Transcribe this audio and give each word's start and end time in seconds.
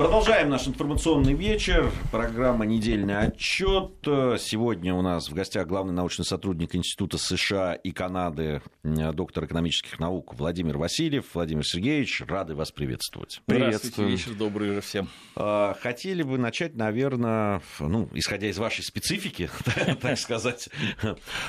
Продолжаем 0.00 0.48
наш 0.48 0.66
информационный 0.66 1.34
вечер. 1.34 1.92
Программа 2.10 2.64
«Недельный 2.64 3.18
отчет». 3.18 3.90
Сегодня 4.02 4.94
у 4.94 5.02
нас 5.02 5.28
в 5.28 5.34
гостях 5.34 5.66
главный 5.66 5.92
научный 5.92 6.24
сотрудник 6.24 6.74
Института 6.74 7.18
США 7.18 7.74
и 7.74 7.90
Канады, 7.90 8.62
доктор 8.82 9.44
экономических 9.44 9.98
наук 9.98 10.32
Владимир 10.32 10.78
Васильев. 10.78 11.26
Владимир 11.34 11.66
Сергеевич, 11.66 12.22
рады 12.26 12.54
вас 12.54 12.72
приветствовать. 12.72 13.42
Приветствую. 13.44 14.08
Вечер 14.08 14.32
добрый 14.32 14.72
же 14.72 14.80
всем. 14.80 15.10
А, 15.36 15.76
хотели 15.78 16.22
бы 16.22 16.38
начать, 16.38 16.76
наверное, 16.76 17.60
ну, 17.78 18.08
исходя 18.14 18.48
из 18.48 18.56
вашей 18.56 18.82
специфики, 18.82 19.50
так 20.00 20.18
сказать. 20.18 20.70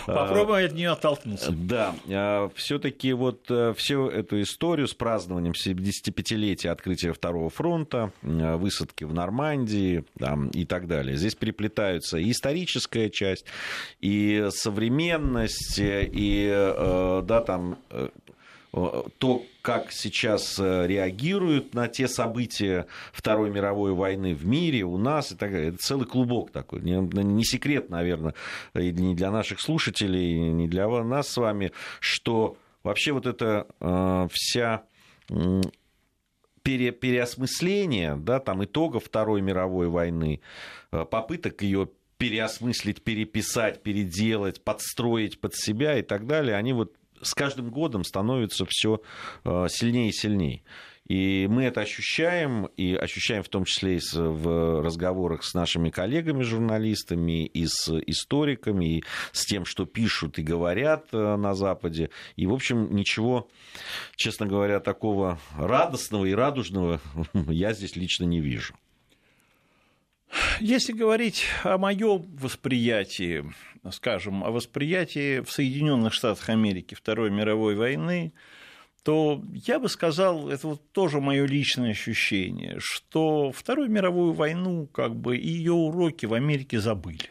Попробуем 0.06 0.66
от 0.66 0.74
нее 0.74 0.90
оттолкнуться. 0.90 1.54
Да. 1.54 1.96
А, 2.10 2.52
Все-таки 2.56 3.14
вот 3.14 3.46
э, 3.50 3.74
всю 3.78 4.10
эту 4.10 4.42
историю 4.42 4.90
с 4.90 4.94
празднованием 4.94 5.54
75-летия 5.54 6.68
открытия 6.68 7.14
Второго 7.14 7.50
фронта 7.50 8.12
высадки 8.58 9.04
в 9.04 9.14
Нормандии 9.14 10.04
там, 10.18 10.50
и 10.50 10.66
так 10.66 10.88
далее. 10.88 11.18
Здесь 11.18 11.36
переплетаются 11.36 12.18
и 12.18 12.32
историческая 12.32 13.10
часть, 13.10 13.46
и 14.00 14.48
современность, 14.52 15.80
и 15.80 16.50
э, 16.52 17.22
да, 17.26 17.42
там, 17.42 17.78
э, 17.90 18.10
то, 18.72 19.44
как 19.62 19.92
сейчас 19.92 20.58
реагируют 20.58 21.74
на 21.74 21.90
те 21.90 22.08
события 22.08 22.88
Второй 23.12 23.50
мировой 23.50 23.92
войны 23.92 24.34
в 24.34 24.46
мире, 24.46 24.84
у 24.84 24.98
нас 24.98 25.34
и 25.34 25.36
так 25.36 25.52
далее. 25.52 25.70
Это 25.70 25.78
целый 25.80 26.08
клубок 26.08 26.52
такой. 26.52 26.82
Не, 26.82 27.00
не 27.00 27.44
секрет, 27.44 27.90
наверное, 27.90 28.34
и 28.74 28.92
не 28.92 29.14
для 29.14 29.30
наших 29.30 29.60
слушателей, 29.60 30.38
не 30.52 30.70
для 30.70 30.88
нас 30.88 31.28
с 31.28 31.36
вами, 31.36 31.74
что 32.00 32.56
вообще 32.84 33.12
вот 33.12 33.26
эта 33.26 33.68
э, 33.82 34.28
вся 34.32 34.84
пере, 36.64 36.92
переосмысления 36.92 38.16
да, 38.16 38.40
там, 38.40 38.64
итогов 38.64 39.06
Второй 39.06 39.42
мировой 39.42 39.88
войны, 39.88 40.42
э, 40.92 41.06
попыток 41.06 41.62
ее 41.62 41.90
переосмыслить, 42.18 43.04
переписать, 43.04 43.82
переделать, 43.82 44.64
подстроить 44.64 45.42
под 45.42 45.56
себя 45.56 45.98
и 45.98 46.04
так 46.04 46.28
далее, 46.28 46.56
они 46.56 46.74
вот 46.74 46.94
с 47.22 47.34
каждым 47.34 47.70
годом 47.70 48.04
становятся 48.04 48.66
все 48.68 49.02
э, 49.44 49.68
сильнее 49.70 50.10
и 50.10 50.14
сильнее. 50.14 50.64
И 51.08 51.48
мы 51.50 51.64
это 51.64 51.82
ощущаем, 51.82 52.68
и 52.78 52.96
ощущаем 52.96 53.44
в 53.44 53.50
том 53.50 53.66
числе 53.66 53.98
и 53.98 54.00
в 54.14 54.82
разговорах 54.82 55.44
с 55.44 55.54
нашими 55.54 55.90
коллегами-журналистами, 55.90 57.46
и 57.46 57.66
с 57.68 57.90
историками, 58.08 58.98
и 58.98 59.04
с 59.32 59.46
тем, 59.46 59.66
что 59.66 59.86
пишут 59.86 60.40
и 60.40 60.44
говорят 60.44 61.08
э, 61.12 61.36
на 61.36 61.54
Западе. 61.54 62.12
И, 62.36 62.46
в 62.46 62.54
общем, 62.54 62.96
ничего, 62.96 63.50
честно 64.16 64.46
говоря, 64.46 64.80
такого 64.80 65.40
радостного 65.58 66.26
и 66.26 66.34
радужного 66.34 67.02
я 67.34 67.74
здесь 67.74 67.96
лично 67.96 68.26
не 68.26 68.40
вижу. 68.40 68.76
Если 70.60 70.94
говорить 70.94 71.46
о 71.64 71.78
моем 71.78 72.22
восприятии, 72.38 73.44
скажем, 73.92 74.44
о 74.44 74.52
восприятии 74.52 75.42
в 75.42 75.52
Соединенных 75.52 76.14
Штатах 76.14 76.48
Америки 76.50 76.96
Второй 76.96 77.32
мировой 77.32 77.76
войны, 77.76 78.32
то 79.04 79.44
я 79.54 79.80
бы 79.80 79.90
сказал, 79.90 80.50
это 80.50 80.68
вот 80.68 80.92
тоже 80.92 81.20
мое 81.20 81.46
личное 81.46 81.92
ощущение, 81.92 82.78
что 82.80 83.52
Вторую 83.52 83.90
мировую 83.90 84.34
войну, 84.34 84.88
как 84.88 85.16
бы 85.16 85.38
и 85.38 85.48
ее 85.48 85.74
уроки 85.74 86.26
в 86.26 86.34
Америке 86.34 86.80
забыли. 86.80 87.30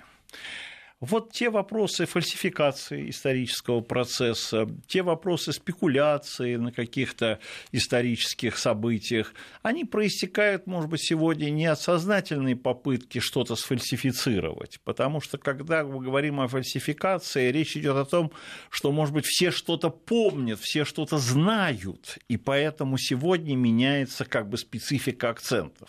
Вот 1.01 1.33
те 1.33 1.49
вопросы 1.49 2.05
фальсификации 2.05 3.09
исторического 3.09 3.81
процесса, 3.81 4.69
те 4.87 5.03
вопросы 5.03 5.55
спекуляции 5.55 6.57
на 6.57 6.73
каких-то 6.73 7.41
исторических 7.73 8.59
событиях, 8.59 9.33
они 9.63 9.87
проистекают, 9.87 10.67
может 10.67 10.91
быть, 10.91 11.01
сегодня 11.03 11.49
не 11.49 11.65
от 11.65 11.81
сознательной 11.81 12.55
попытки 12.55 13.19
что-то 13.19 13.57
сфальсифицировать, 13.57 14.79
потому 14.85 15.23
что 15.23 15.39
когда 15.39 15.85
мы 15.85 16.05
говорим 16.05 16.39
о 16.39 16.49
фальсификации, 16.49 17.51
речь 17.51 17.79
идет 17.79 17.97
о 17.97 18.05
том, 18.05 18.31
что, 18.69 18.93
может 18.93 19.15
быть, 19.15 19.25
все 19.25 19.51
что-то 19.51 19.89
помнят, 19.89 20.61
все 20.61 20.85
что-то 20.85 21.17
знают, 21.17 22.19
и 22.29 22.37
поэтому 22.37 22.99
сегодня 22.99 23.57
меняется 23.57 24.27
как 24.27 24.51
бы 24.51 24.59
специфика 24.59 25.31
акцентов. 25.31 25.89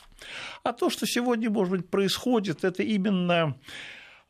А 0.64 0.72
то, 0.72 0.90
что 0.90 1.06
сегодня, 1.06 1.50
может 1.50 1.72
быть, 1.72 1.90
происходит, 1.90 2.64
это 2.64 2.82
именно 2.82 3.58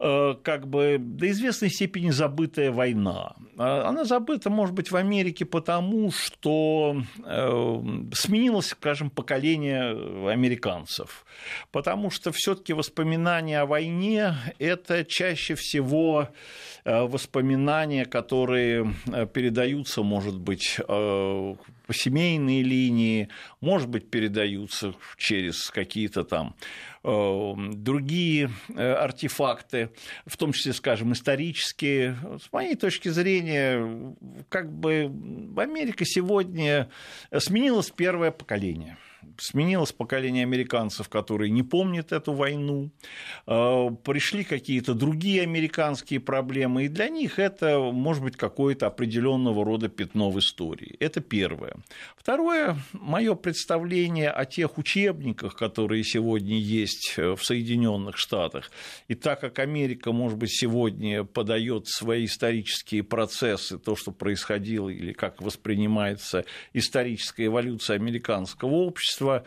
как 0.01 0.67
бы 0.67 0.97
до 0.99 1.29
известной 1.29 1.69
степени 1.69 2.09
забытая 2.09 2.71
война. 2.71 3.35
А 3.57 3.87
она 3.87 4.03
забыта, 4.03 4.49
может 4.49 4.73
быть, 4.73 4.89
в 4.89 4.95
Америке 4.95 5.45
потому, 5.45 6.11
что 6.11 7.03
э, 7.23 7.81
сменилось, 8.13 8.67
скажем, 8.67 9.11
поколение 9.11 9.91
американцев. 10.31 11.25
Потому 11.71 12.09
что 12.09 12.31
все-таки 12.31 12.73
воспоминания 12.73 13.59
о 13.59 13.67
войне– 13.67 14.33
это 14.59 15.05
чаще 15.05 15.53
всего 15.53 16.29
э, 16.83 17.01
воспоминания, 17.03 18.05
которые 18.05 18.95
передаются, 19.33 20.01
может 20.01 20.39
быть, 20.39 20.79
по 20.87 21.93
семейной 21.93 22.63
линии, 22.63 23.27
может 23.59 23.89
быть, 23.89 24.09
передаются 24.09 24.95
через 25.17 25.69
какие-то 25.69 26.23
там 26.23 26.55
Э, 27.00 27.00
другие 27.03 28.51
э, 28.69 28.93
артефакты, 28.93 29.89
в 30.25 30.37
том 30.37 30.53
числе, 30.53 30.73
скажем, 30.73 31.13
исторические. 31.13 32.17
С 32.43 32.51
моей 32.51 32.75
точки 32.75 33.09
зрения, 33.09 34.15
как 34.49 34.71
бы 34.71 35.11
Америка 35.57 36.05
сегодня 36.05 36.89
сменилось 37.35 37.91
первое 37.91 38.31
поколение– 38.31 38.97
сменилось 39.37 39.91
поколение 39.91 40.43
американцев, 40.43 41.09
которые 41.09 41.51
не 41.51 41.63
помнят 41.63 42.11
эту 42.11 42.33
войну, 42.33 42.91
э, 43.47 43.89
пришли 44.03 44.43
какие-то 44.43 44.93
другие 44.93 45.43
американские 45.43 46.19
проблемы, 46.19 46.85
и 46.85 46.87
для 46.87 47.09
них 47.09 47.39
это 47.39 47.79
может 47.79 48.23
быть 48.23 48.37
какое-то 48.37 48.87
определенного 48.87 49.63
рода 49.63 49.89
пятно 49.89 50.31
в 50.31 50.39
истории. 50.39 50.95
Это 50.99 51.21
первое. 51.21 51.75
Второе, 52.15 52.77
мое 52.93 53.35
представление 53.35 54.29
о 54.31 54.45
тех 54.45 54.77
учебниках, 54.77 55.55
которые 55.55 56.03
сегодня 56.03 56.57
есть 56.57 57.15
в 57.17 57.39
Соединенных 57.41 58.17
Штатах, 58.17 58.71
и 59.07 59.15
так 59.15 59.39
как 59.41 59.59
Америка, 59.59 60.11
может 60.11 60.37
быть, 60.37 60.51
сегодня 60.51 61.23
подает 61.23 61.87
свои 61.87 62.25
исторические 62.25 63.03
процессы, 63.03 63.77
то, 63.77 63.95
что 63.95 64.11
происходило, 64.11 64.89
или 64.89 65.13
как 65.13 65.41
воспринимается 65.41 66.45
историческая 66.73 67.45
эволюция 67.45 67.95
американского 67.95 68.71
общества, 68.71 69.10
общества, 69.11 69.43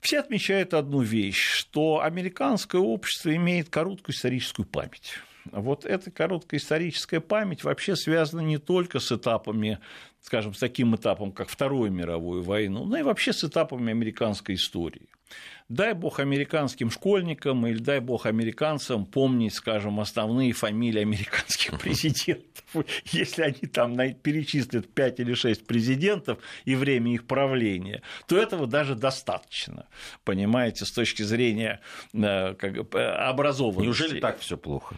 все 0.00 0.20
отмечают 0.20 0.72
одну 0.72 1.02
вещь, 1.02 1.42
что 1.52 2.00
американское 2.00 2.80
общество 2.80 3.34
имеет 3.36 3.68
короткую 3.68 4.14
историческую 4.14 4.66
память. 4.66 5.18
Вот 5.52 5.84
эта 5.84 6.10
короткая 6.10 6.60
историческая 6.60 7.20
память 7.20 7.64
вообще 7.64 7.96
связана 7.96 8.40
не 8.40 8.58
только 8.58 8.98
с 9.00 9.10
этапами, 9.12 9.78
скажем, 10.22 10.54
с 10.54 10.58
таким 10.58 10.94
этапом, 10.96 11.32
как 11.32 11.48
Вторую 11.48 11.90
мировую 11.90 12.42
войну, 12.42 12.84
но 12.84 12.98
и 12.98 13.02
вообще 13.02 13.32
с 13.32 13.44
этапами 13.44 13.90
американской 13.90 14.54
истории. 14.54 15.08
Дай 15.70 15.94
бог 15.94 16.18
американским 16.18 16.90
школьникам 16.90 17.64
или 17.64 17.78
дай 17.78 18.00
бог 18.00 18.26
американцам 18.26 19.06
помнить, 19.06 19.54
скажем, 19.54 20.00
основные 20.00 20.52
фамилии 20.52 21.00
американских 21.00 21.78
президентов. 21.78 22.64
Если 23.12 23.42
они 23.42 23.68
там 23.72 23.96
перечислят 24.14 24.92
5 24.92 25.20
или 25.20 25.34
6 25.34 25.64
президентов 25.64 26.38
и 26.64 26.74
время 26.74 27.14
их 27.14 27.24
правления, 27.24 28.02
то 28.26 28.36
этого 28.36 28.66
даже 28.66 28.96
достаточно, 28.96 29.86
понимаете, 30.24 30.84
с 30.84 30.90
точки 30.90 31.22
зрения 31.22 31.80
э, 32.14 32.54
как, 32.54 32.92
образованности. 32.92 34.02
Неужели 34.02 34.20
так 34.20 34.40
все 34.40 34.56
плохо? 34.56 34.96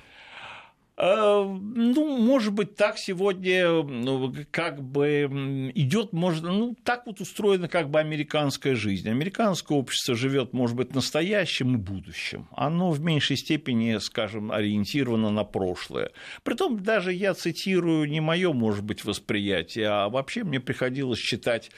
Э, 1.03 1.43
ну, 1.45 2.17
может 2.17 2.53
быть, 2.53 2.77
так 2.77 2.97
сегодня 2.97 3.69
ну, 3.83 4.33
как 4.53 4.81
бы 4.81 5.73
идет, 5.75 6.13
может, 6.13 6.45
ну, 6.45 6.77
так 6.85 7.07
вот 7.07 7.21
устроена 7.21 7.67
как 7.67 7.91
бы 7.91 7.99
американская 7.99 8.77
жизнь. 8.77 9.11
Американское 9.11 9.77
общество 9.77 10.15
живет, 10.15 10.53
может 10.53 10.77
быть, 10.77 10.95
настоящим 10.95 11.75
и 11.75 11.77
будущим. 11.77 12.47
Оно 12.53 12.93
в 12.93 13.01
меньшей 13.01 13.37
степени, 13.37 13.99
скажем, 13.99 14.53
ориентировано 14.53 15.31
на 15.31 15.43
прошлое. 15.43 16.13
Притом 16.45 16.81
даже 16.81 17.13
я 17.13 17.35
цитирую 17.35 18.09
не 18.09 18.21
мое, 18.21 18.53
может 18.53 18.85
быть, 18.85 19.05
восприятие, 19.05 19.89
а 19.89 20.09
вообще 20.09 20.45
мне 20.45 20.61
приходилось 20.61 21.19
читать 21.19 21.73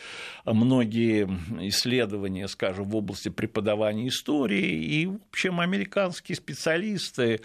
многие 0.45 1.25
исследования, 1.69 2.47
скажем, 2.47 2.85
в 2.85 2.95
области 2.95 3.31
преподавания 3.31 4.09
истории, 4.09 4.85
и, 4.85 5.07
в 5.07 5.19
общем, 5.31 5.61
американские 5.61 6.37
специалисты 6.37 7.41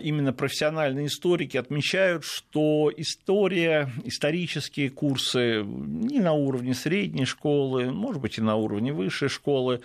именно 0.00 0.32
профессиональные 0.32 1.06
историки 1.06 1.56
отмечают, 1.56 2.24
что 2.24 2.92
история, 2.96 3.90
исторические 4.04 4.90
курсы 4.90 5.62
не 5.64 6.20
на 6.20 6.32
уровне 6.32 6.74
средней 6.74 7.24
школы, 7.24 7.90
может 7.90 8.20
быть, 8.20 8.38
и 8.38 8.40
на 8.42 8.56
уровне 8.56 8.92
высшей 8.92 9.28
школы, 9.28 9.80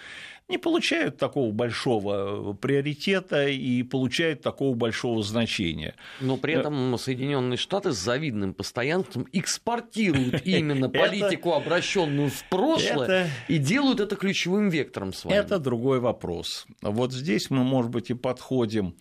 не 0.50 0.58
получают 0.58 1.18
такого 1.18 1.52
большого 1.52 2.54
приоритета 2.54 3.48
и 3.48 3.84
получают 3.84 4.42
такого 4.42 4.76
большого 4.76 5.22
значения. 5.22 5.96
Но 6.22 6.38
при 6.38 6.54
этом 6.54 6.98
Соединенные 6.98 7.58
Штаты 7.58 7.92
с 7.92 7.98
завидным 7.98 8.54
постоянством 8.54 9.28
экспортируют 9.34 10.42
именно 10.46 10.90
политику, 10.90 11.54
обращенную 11.54 12.30
в 12.30 12.44
прошлое, 12.50 13.30
и 13.48 13.58
делают 13.58 14.00
это 14.00 14.16
ключевым 14.16 14.70
вектором 14.70 15.12
своим. 15.12 15.38
Это 15.38 15.60
другой 15.60 16.00
вопрос. 16.00 16.66
Вот 16.82 17.12
здесь 17.12 17.50
мы, 17.50 17.64
может 17.64 17.92
быть, 17.92 18.10
и 18.10 18.14
подходим 18.14 18.96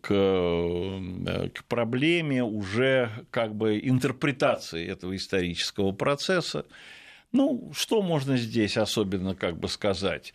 к, 0.00 0.08
к 0.08 1.64
проблеме 1.68 2.42
уже 2.42 3.10
как 3.30 3.54
бы 3.54 3.78
интерпретации 3.78 4.86
этого 4.86 5.14
исторического 5.14 5.92
процесса. 5.92 6.66
Ну, 7.32 7.70
что 7.74 8.02
можно 8.02 8.36
здесь 8.36 8.76
особенно 8.76 9.34
как 9.34 9.58
бы 9.58 9.68
сказать? 9.68 10.32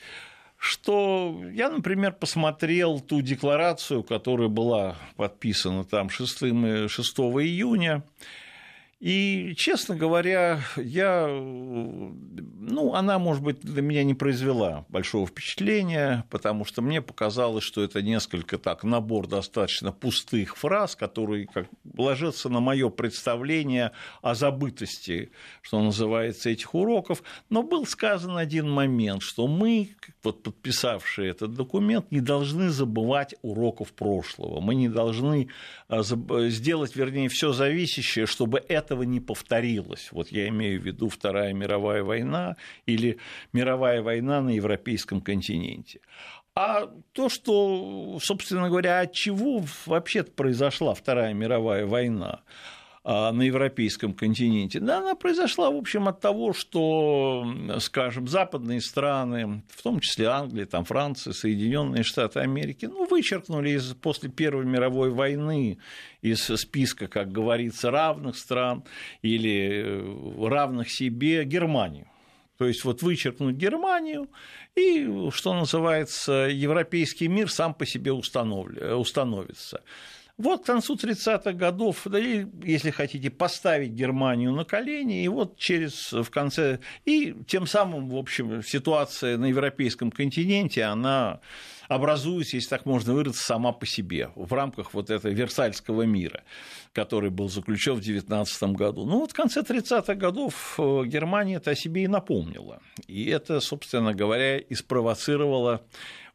что 0.61 1.41
я, 1.51 1.71
например, 1.71 2.11
посмотрел 2.11 2.99
ту 2.99 3.21
декларацию, 3.23 4.03
которая 4.03 4.47
была 4.47 4.95
подписана 5.15 5.83
там 5.83 6.11
6, 6.11 6.37
6 6.37 6.47
июня, 6.47 8.03
и, 9.01 9.55
честно 9.57 9.95
говоря, 9.95 10.61
я, 10.75 11.25
ну, 11.27 12.93
она, 12.93 13.17
может 13.17 13.41
быть, 13.41 13.59
для 13.61 13.81
меня 13.81 14.03
не 14.03 14.13
произвела 14.13 14.85
большого 14.89 15.25
впечатления, 15.25 16.23
потому 16.29 16.65
что 16.65 16.83
мне 16.83 17.01
показалось, 17.01 17.63
что 17.63 17.83
это 17.83 18.03
несколько 18.03 18.59
так 18.59 18.83
набор 18.83 19.25
достаточно 19.25 19.91
пустых 19.91 20.55
фраз, 20.55 20.95
которые 20.95 21.47
как, 21.47 21.65
ложатся 21.97 22.49
на 22.49 22.59
мое 22.59 22.89
представление 22.89 23.91
о 24.21 24.35
забытости, 24.35 25.31
что 25.63 25.81
называется, 25.81 26.51
этих 26.51 26.75
уроков. 26.75 27.23
Но 27.49 27.63
был 27.63 27.87
сказан 27.87 28.37
один 28.37 28.69
момент, 28.69 29.23
что 29.23 29.47
мы, 29.47 29.95
вот 30.21 30.43
подписавшие 30.43 31.31
этот 31.31 31.55
документ, 31.55 32.11
не 32.11 32.21
должны 32.21 32.69
забывать 32.69 33.33
уроков 33.41 33.93
прошлого. 33.93 34.59
Мы 34.59 34.75
не 34.75 34.89
должны 34.89 35.47
а, 35.87 36.03
сделать, 36.03 36.95
вернее, 36.95 37.29
все 37.29 37.51
зависящее, 37.51 38.27
чтобы 38.27 38.63
это 38.67 38.90
этого 38.91 39.03
не 39.03 39.21
повторилось. 39.21 40.09
Вот 40.11 40.27
я 40.31 40.49
имею 40.49 40.81
в 40.81 40.85
виду 40.85 41.07
Вторая 41.07 41.53
мировая 41.53 42.03
война 42.03 42.57
или 42.85 43.17
мировая 43.53 44.01
война 44.01 44.41
на 44.41 44.49
европейском 44.49 45.21
континенте. 45.21 46.01
А 46.53 46.89
то, 47.13 47.29
что, 47.29 48.19
собственно 48.21 48.67
говоря, 48.67 48.99
от 48.99 49.13
чего 49.13 49.63
вообще 49.85 50.23
произошла 50.23 50.93
Вторая 50.93 51.33
мировая 51.33 51.85
война, 51.85 52.41
на 53.03 53.41
европейском 53.41 54.13
континенте. 54.13 54.79
Да, 54.79 54.99
она 54.99 55.15
произошла, 55.15 55.71
в 55.71 55.75
общем, 55.75 56.07
от 56.07 56.19
того, 56.19 56.53
что, 56.53 57.43
скажем, 57.79 58.27
западные 58.27 58.79
страны, 58.79 59.63
в 59.69 59.81
том 59.81 59.99
числе 59.99 60.27
Англия, 60.27 60.67
там, 60.67 60.85
Франция, 60.85 61.33
Соединенные 61.33 62.03
Штаты 62.03 62.41
Америки, 62.41 62.85
ну, 62.85 63.07
вычеркнули 63.07 63.71
из, 63.71 63.95
после 63.95 64.29
Первой 64.29 64.65
мировой 64.65 65.09
войны 65.09 65.79
из 66.21 66.43
списка, 66.43 67.07
как 67.07 67.31
говорится, 67.31 67.89
равных 67.89 68.37
стран 68.37 68.83
или 69.23 69.83
э, 69.83 70.47
равных 70.47 70.91
себе 70.91 71.43
Германию. 71.43 72.07
То 72.59 72.67
есть 72.67 72.83
вот 72.83 73.01
вычеркнуть 73.01 73.55
Германию, 73.55 74.29
и, 74.75 75.29
что 75.31 75.55
называется, 75.55 76.47
европейский 76.51 77.27
мир 77.27 77.49
сам 77.49 77.73
по 77.73 77.87
себе 77.87 78.13
установится. 78.13 79.81
Вот 80.37 80.63
к 80.63 80.65
концу 80.65 80.95
30-х 80.95 81.53
годов, 81.53 82.01
да 82.05 82.19
и, 82.19 82.45
если 82.63 82.89
хотите, 82.89 83.29
поставить 83.29 83.91
Германию 83.91 84.51
на 84.51 84.65
колени, 84.65 85.23
и 85.23 85.27
вот 85.27 85.57
через 85.57 86.11
в 86.11 86.29
конце... 86.29 86.79
И 87.05 87.35
тем 87.47 87.67
самым, 87.67 88.09
в 88.09 88.15
общем, 88.15 88.63
ситуация 88.63 89.37
на 89.37 89.45
европейском 89.45 90.11
континенте, 90.11 90.83
она 90.83 91.41
образуется, 91.87 92.55
если 92.55 92.69
так 92.69 92.85
можно 92.85 93.13
выразиться, 93.13 93.43
сама 93.43 93.73
по 93.73 93.85
себе 93.85 94.29
в 94.35 94.53
рамках 94.53 94.93
вот 94.93 95.09
этого 95.09 95.31
Версальского 95.31 96.03
мира, 96.03 96.43
который 96.93 97.29
был 97.29 97.49
заключен 97.49 97.95
в 97.95 98.01
19 98.01 98.63
году. 98.75 99.05
Ну 99.05 99.19
вот 99.19 99.31
в 99.31 99.33
конце 99.33 99.61
30-х 99.61 100.15
годов 100.15 100.75
э, 100.77 101.03
Германия 101.05 101.55
это 101.55 101.71
о 101.71 101.75
себе 101.75 102.03
и 102.03 102.07
напомнила. 102.07 102.79
И 103.07 103.25
это, 103.25 103.59
собственно 103.59 104.13
говоря, 104.13 104.57
и 104.57 104.73
спровоцировало 104.73 105.81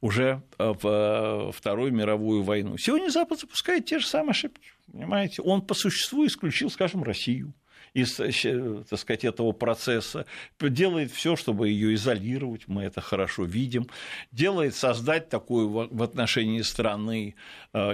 уже 0.00 0.42
э, 0.58 0.74
в 0.80 0.86
э, 0.86 1.52
Вторую 1.52 1.92
мировую 1.92 2.42
войну. 2.42 2.76
Сегодня 2.78 3.08
Запад 3.10 3.40
запускает 3.40 3.86
те 3.86 3.98
же 3.98 4.06
самые 4.06 4.30
ошибки. 4.30 4.72
Понимаете? 4.92 5.42
Он 5.42 5.62
по 5.62 5.74
существу 5.74 6.26
исключил, 6.26 6.70
скажем, 6.70 7.02
Россию 7.02 7.54
из 7.94 8.20
э, 8.20 8.84
так 8.88 8.98
сказать, 8.98 9.24
этого 9.24 9.52
процесса, 9.52 10.26
делает 10.60 11.10
все, 11.10 11.34
чтобы 11.34 11.70
ее 11.70 11.94
изолировать, 11.94 12.68
мы 12.68 12.82
это 12.82 13.00
хорошо 13.00 13.44
видим, 13.44 13.88
делает 14.32 14.74
создать 14.74 15.30
такую 15.30 15.68
в 15.68 16.02
отношении 16.02 16.60
страны, 16.60 17.36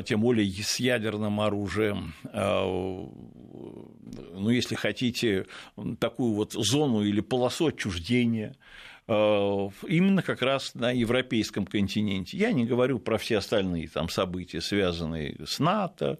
тем 0.04 0.22
более 0.22 0.50
с 0.50 0.80
ядерным 0.80 1.40
оружием, 1.40 2.14
ну, 4.34 4.50
если 4.50 4.74
хотите, 4.74 5.46
такую 6.00 6.32
вот 6.32 6.52
зону 6.52 7.04
или 7.04 7.20
полосу 7.20 7.66
отчуждения, 7.68 8.56
именно 9.08 10.22
как 10.22 10.42
раз 10.42 10.74
на 10.74 10.90
европейском 10.90 11.66
континенте. 11.66 12.36
Я 12.36 12.52
не 12.52 12.64
говорю 12.64 12.98
про 12.98 13.18
все 13.18 13.38
остальные 13.38 13.88
там 13.88 14.08
события, 14.08 14.60
связанные 14.60 15.36
с 15.44 15.58
НАТО, 15.58 16.18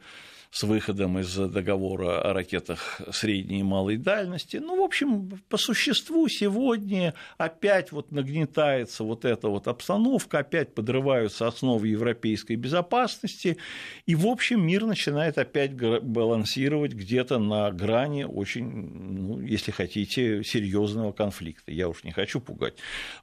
с 0.52 0.64
выходом 0.64 1.18
из 1.18 1.34
договора 1.34 2.20
о 2.20 2.34
ракетах 2.34 3.00
средней 3.10 3.60
и 3.60 3.62
малой 3.62 3.96
дальности. 3.96 4.58
Ну, 4.58 4.82
в 4.82 4.84
общем, 4.84 5.40
по 5.48 5.56
существу 5.56 6.28
сегодня 6.28 7.14
опять 7.38 7.90
вот 7.90 8.12
нагнетается 8.12 9.02
вот 9.02 9.24
эта 9.24 9.48
вот 9.48 9.66
обстановка, 9.66 10.40
опять 10.40 10.74
подрываются 10.74 11.48
основы 11.48 11.88
европейской 11.88 12.56
безопасности, 12.56 13.56
и, 14.04 14.14
в 14.14 14.26
общем, 14.26 14.64
мир 14.66 14.84
начинает 14.84 15.38
опять 15.38 15.72
балансировать 15.72 16.92
где-то 16.92 17.38
на 17.38 17.70
грани 17.70 18.24
очень, 18.24 18.66
ну, 18.66 19.40
если 19.40 19.70
хотите, 19.70 20.44
серьезного 20.44 21.12
конфликта. 21.12 21.72
Я 21.72 21.88
уж 21.88 22.04
не 22.04 22.12
хочу 22.12 22.40
пугать 22.40 22.74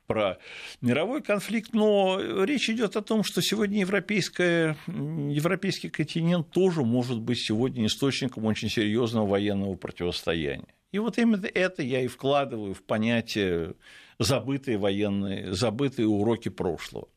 про 0.07 0.39
мировой 0.81 1.21
конфликт, 1.21 1.73
но 1.73 2.19
речь 2.43 2.71
идет 2.71 2.95
о 2.95 3.03
том, 3.03 3.23
что 3.23 3.43
сегодня 3.43 3.81
европейская, 3.81 4.75
европейский 4.87 5.89
континент 5.89 6.49
тоже 6.49 6.81
может 6.81 7.18
может 7.19 7.25
быть 7.25 7.39
сегодня 7.39 7.85
источником 7.85 8.45
очень 8.45 8.69
серьезного 8.69 9.27
военного 9.27 9.75
противостояния. 9.75 10.73
И 10.91 10.99
вот 10.99 11.17
именно 11.17 11.45
это 11.45 11.83
я 11.83 12.01
и 12.01 12.07
вкладываю 12.07 12.73
в 12.73 12.81
понятие 12.81 13.75
забытые 14.19 14.77
военные, 14.77 15.53
забытые 15.53 16.07
уроки 16.07 16.49
прошлого. 16.49 17.07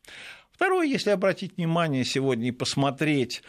Второе, 0.51 0.85
если 0.85 1.09
обратить 1.09 1.57
внимание 1.57 2.03
сегодня 2.03 2.49
и 2.49 2.51
посмотреть, 2.51 3.41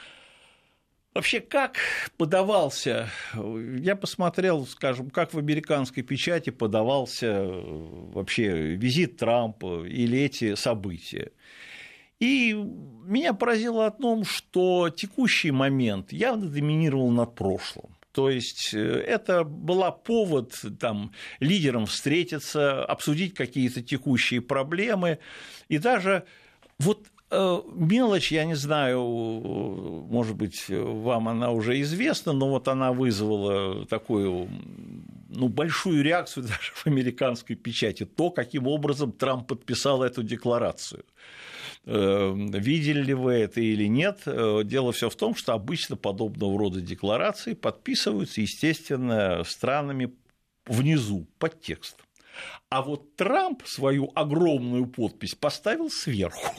Вообще, 1.15 1.39
как 1.39 1.77
подавался, 2.17 3.09
я 3.35 3.95
посмотрел, 3.95 4.67
скажем, 4.67 5.11
как 5.11 5.33
в 5.33 5.39
американской 5.39 6.03
печати 6.03 6.51
подавался 6.51 7.45
вообще 7.45 8.75
визит 8.75 9.19
Трампа 9.19 9.87
или 9.87 10.19
эти 10.19 10.57
события. 10.57 11.31
И 12.21 12.53
меня 12.53 13.35
поразило 13.35 13.87
о 13.87 13.91
том, 13.91 14.25
что 14.25 14.91
текущий 14.91 15.51
момент 15.51 16.13
явно 16.13 16.47
доминировал 16.47 17.11
над 17.11 17.35
прошлым. 17.35 17.95
То 18.13 18.31
есть 18.31 18.73
э, 18.73 18.79
это 18.79 19.43
была 19.43 19.91
повод 19.91 20.55
там, 20.79 21.13
лидерам 21.41 21.87
встретиться, 21.87 22.85
обсудить 22.85 23.35
какие-то 23.35 23.83
текущие 23.83 24.41
проблемы. 24.41 25.19
И 25.69 25.79
даже 25.79 26.25
вот 26.79 27.07
э, 27.31 27.61
мелочь, 27.75 28.31
я 28.31 28.45
не 28.45 28.55
знаю, 28.55 29.01
может 30.09 30.37
быть, 30.37 30.67
вам 30.69 31.29
она 31.29 31.51
уже 31.51 31.81
известна, 31.81 32.33
но 32.33 32.51
вот 32.51 32.69
она 32.69 32.93
вызвала 32.93 33.85
такую 33.87 34.49
ну, 35.29 35.49
большую 35.49 36.03
реакцию 36.05 36.45
даже 36.49 36.73
в 36.73 36.87
американской 36.87 37.57
печати, 37.57 38.05
то, 38.05 38.31
каким 38.31 38.69
образом 38.69 39.11
Трамп 39.11 39.49
подписал 39.49 40.05
эту 40.05 40.23
декларацию. 40.23 41.05
Эм, 41.87 42.51
видели 42.51 43.03
ли 43.03 43.15
вы 43.15 43.35
это 43.35 43.61
или 43.61 43.87
нет. 43.87 44.23
Э, 44.25 44.63
дело 44.65 44.93
все 44.93 45.11
в 45.11 45.17
том, 45.17 45.35
что 45.35 45.53
обычно 45.53 45.97
подобного 45.97 46.59
рода 46.59 46.81
декларации 46.81 47.53
подписываются, 47.53 48.41
естественно, 48.41 49.43
странами 49.45 50.15
внизу, 50.67 51.27
под 51.39 51.61
текст. 51.61 52.04
А 52.71 52.83
вот 52.83 53.15
Трамп 53.17 53.63
свою 53.67 54.11
огромную 54.15 54.87
подпись 54.87 55.35
поставил 55.35 55.91
сверху. 55.91 56.55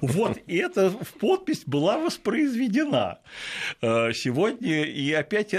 Вот 0.00 0.38
эта 0.46 0.90
подпись 1.18 1.64
была 1.66 1.98
воспроизведена 1.98 3.18
э, 3.80 4.12
сегодня. 4.12 4.84
И 4.84 5.12
опять, 5.12 5.54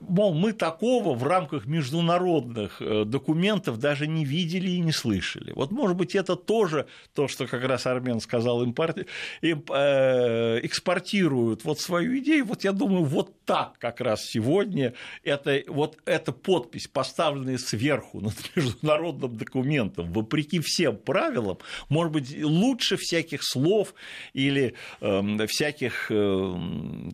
мол, 0.00 0.34
мы 0.34 0.52
такого 0.52 1.14
в 1.14 1.22
рамках 1.22 1.66
международных 1.66 2.82
э, 2.82 3.04
документов 3.04 3.78
даже 3.78 4.06
не 4.06 4.24
видели 4.24 4.70
и 4.70 4.80
не 4.80 4.92
слышали. 4.92 5.52
Вот, 5.52 5.70
может 5.70 5.96
быть, 5.96 6.14
это 6.14 6.34
тоже 6.34 6.86
то, 7.14 7.28
что 7.28 7.46
как 7.46 7.62
раз 7.64 7.86
Армен 7.86 8.20
сказал, 8.20 8.64
э, 8.64 10.60
экспортируют 10.62 11.64
вот 11.64 11.80
свою 11.80 12.18
идею. 12.18 12.46
Вот 12.46 12.64
я 12.64 12.72
думаю, 12.72 13.04
вот 13.04 13.44
так 13.44 13.78
как 13.78 14.00
раз 14.00 14.24
сегодня 14.24 14.94
это, 15.22 15.62
вот 15.68 15.98
эта 16.04 16.32
подпись, 16.32 16.88
поставленная 16.88 17.58
сверху 17.58 18.15
над 18.20 18.34
международным 18.54 19.36
документом, 19.36 20.12
вопреки 20.12 20.60
всем 20.60 20.96
правилам, 20.96 21.58
может 21.88 22.12
быть, 22.12 22.42
лучше 22.42 22.96
всяких 22.96 23.40
слов 23.42 23.94
или 24.32 24.74
э, 25.00 25.46
всяких 25.46 26.10
э, 26.10 26.56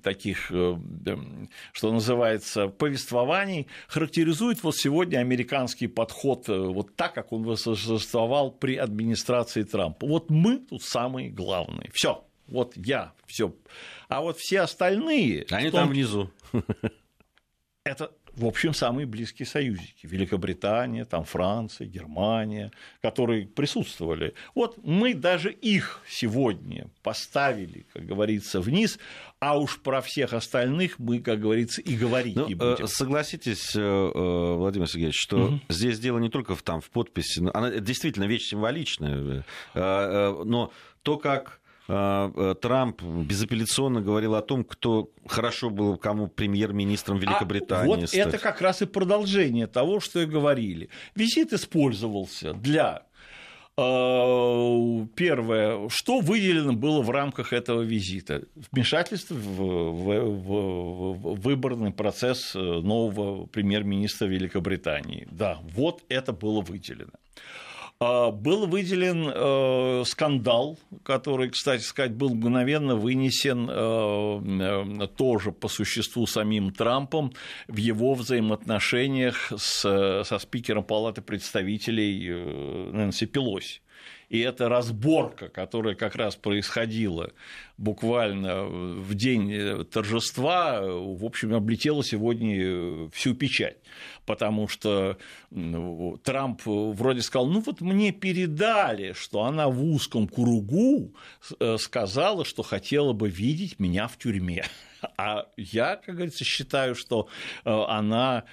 таких, 0.02 0.50
э, 0.50 0.76
что 1.73 1.92
называется, 1.92 2.68
повествований, 2.68 3.66
характеризует 3.88 4.62
вот 4.62 4.76
сегодня 4.76 5.18
американский 5.18 5.87
подход 5.87 6.49
э, 6.49 6.59
вот 6.59 6.94
так, 6.97 7.14
как 7.14 7.32
он 7.32 7.56
существовал 7.56 8.50
при 8.50 8.76
администрации 8.76 9.62
Трампа. 9.62 10.06
Вот 10.06 10.30
мы 10.30 10.59
тут 10.59 10.82
самые 10.82 11.30
главные. 11.30 11.90
Все. 11.92 12.25
Вот 12.49 12.76
я 12.76 13.12
все. 13.26 13.54
А 14.09 14.21
вот 14.21 14.37
все 14.38 14.61
остальные... 14.61 15.47
Они 15.50 15.71
том... 15.71 15.80
там 15.80 15.88
внизу. 15.90 16.30
Это 17.85 18.12
в 18.35 18.47
общем, 18.47 18.73
самые 18.73 19.07
близкие 19.07 19.47
союзники. 19.47 20.07
Великобритания, 20.07 21.05
там 21.05 21.25
Франция, 21.25 21.87
Германия, 21.87 22.73
которые 23.01 23.47
присутствовали. 23.47 24.35
Вот 24.55 24.79
мы 24.83 25.15
даже 25.15 25.53
их 25.53 26.01
сегодня 26.09 26.89
поставили, 27.03 27.87
как 27.93 28.07
говорится, 28.07 28.61
вниз, 28.61 28.99
а 29.39 29.59
уж 29.59 29.81
про 29.81 30.01
всех 30.01 30.33
остальных 30.33 30.99
мы, 30.99 31.21
как 31.21 31.41
говорится, 31.41 31.83
и 31.83 31.97
говорить 31.97 32.37
ну, 32.37 32.49
не 32.49 32.55
будем. 32.55 32.87
Согласитесь, 32.87 33.77
э, 33.77 33.81
э, 33.81 34.55
Владимир 34.55 34.89
Сергеевич, 34.89 35.17
что 35.21 35.47
угу. 35.47 35.61
здесь 35.69 35.99
дело 35.99 36.19
не 36.19 36.31
только 36.31 36.55
в, 36.55 36.62
там, 36.62 36.81
в 36.81 36.91
подписи, 36.91 37.43
она 37.53 37.71
действительно 37.71 38.25
вещь 38.25 38.49
символичная, 38.49 39.45
э, 39.75 40.43
но 40.45 40.73
то, 41.03 41.19
как 41.19 41.59
э, 41.59 41.62
Трамп 41.93 43.03
безапелляционно 43.03 44.01
говорил 44.01 44.35
о 44.35 44.43
том, 44.43 44.65
кто 44.65 45.11
хорошо 45.27 45.71
был 45.71 45.97
кому 45.97 46.29
премьер-министром 46.29 47.19
Великобритании. 47.19 47.93
А 47.93 47.97
вот 47.97 48.09
стать. 48.09 48.29
это 48.29 48.39
как 48.39 48.61
раз 48.61 48.83
и 48.83 48.87
продолжение 48.87 49.67
того, 49.67 50.01
что 50.01 50.21
и 50.21 50.27
говорили. 50.27 50.89
Визит 51.15 51.53
использовался 51.53 52.55
для 52.55 53.03
э, 53.77 55.07
Первое, 55.17 55.89
что 55.89 56.21
выделено 56.21 56.73
было 56.73 57.03
в 57.03 57.11
рамках 57.11 57.53
этого 57.53 57.83
визита? 57.83 58.45
Вмешательство 58.71 59.35
в, 59.35 59.39
в, 59.39 60.21
в, 60.31 61.13
в 61.15 61.41
выборный 61.41 61.93
процесс 61.93 62.55
нового 62.55 63.47
премьер-министра 63.47 64.27
Великобритании. 64.27 65.29
Да, 65.31 65.59
вот 65.75 66.03
это 66.09 66.33
было 66.33 66.63
выделено. 66.63 67.13
А, 68.04 68.32
был 68.32 68.66
выделен 68.66 69.30
э, 69.32 70.02
скандал, 70.06 70.76
который, 71.04 71.50
кстати 71.50 71.82
сказать, 71.82 72.12
был 72.12 72.35
мгновенно 72.35 72.97
вынесен 72.97 73.71
э, 73.71 75.04
э, 75.04 75.06
тоже 75.16 75.52
по 75.52 75.68
существу 75.68 76.26
самим 76.26 76.73
Трампом 76.73 77.32
в 77.68 77.76
его 77.76 78.14
взаимоотношениях 78.14 79.52
со 79.56 80.38
спикером 80.40 80.82
Палаты 80.82 81.23
представителей 81.23 82.90
Нэнси 82.92 83.26
Пелоси. 83.26 83.82
И 84.33 84.41
эта 84.41 84.71
разборка, 84.71 85.51
которая 85.51 85.95
как 85.95 86.17
раз 86.17 86.37
происходила 86.37 87.33
буквально 87.77 88.65
в 88.65 89.15
день 89.15 89.85
торжества, 89.85 90.81
в 90.81 91.23
общем, 91.27 91.53
облетела 91.53 92.03
сегодня 92.03 93.11
всю 93.11 93.35
печать 93.35 93.77
потому 94.25 94.69
что 94.69 95.19
Трамп 95.51 96.62
вроде 96.65 97.23
сказал, 97.23 97.49
ну 97.49 97.61
вот 97.61 97.81
мне 97.81 98.12
передали, 98.12 99.12
что 99.15 99.43
она 99.43 99.69
в 99.69 99.85
узком 99.85 100.29
кругу 100.29 101.12
э, 101.59 101.77
сказала, 101.79 102.45
что 102.45 102.62
хотела 102.62 103.12
бы 103.12 103.29
видеть 103.29 103.79
меня 103.81 104.07
в 104.09 104.17
тюрьме. 104.17 104.65
А 105.16 105.47
я, 105.56 105.97
как 105.97 106.14
говорится, 106.14 106.44
считаю, 106.44 106.94
что 106.94 107.28
э, 107.64 107.85
она 107.88 108.44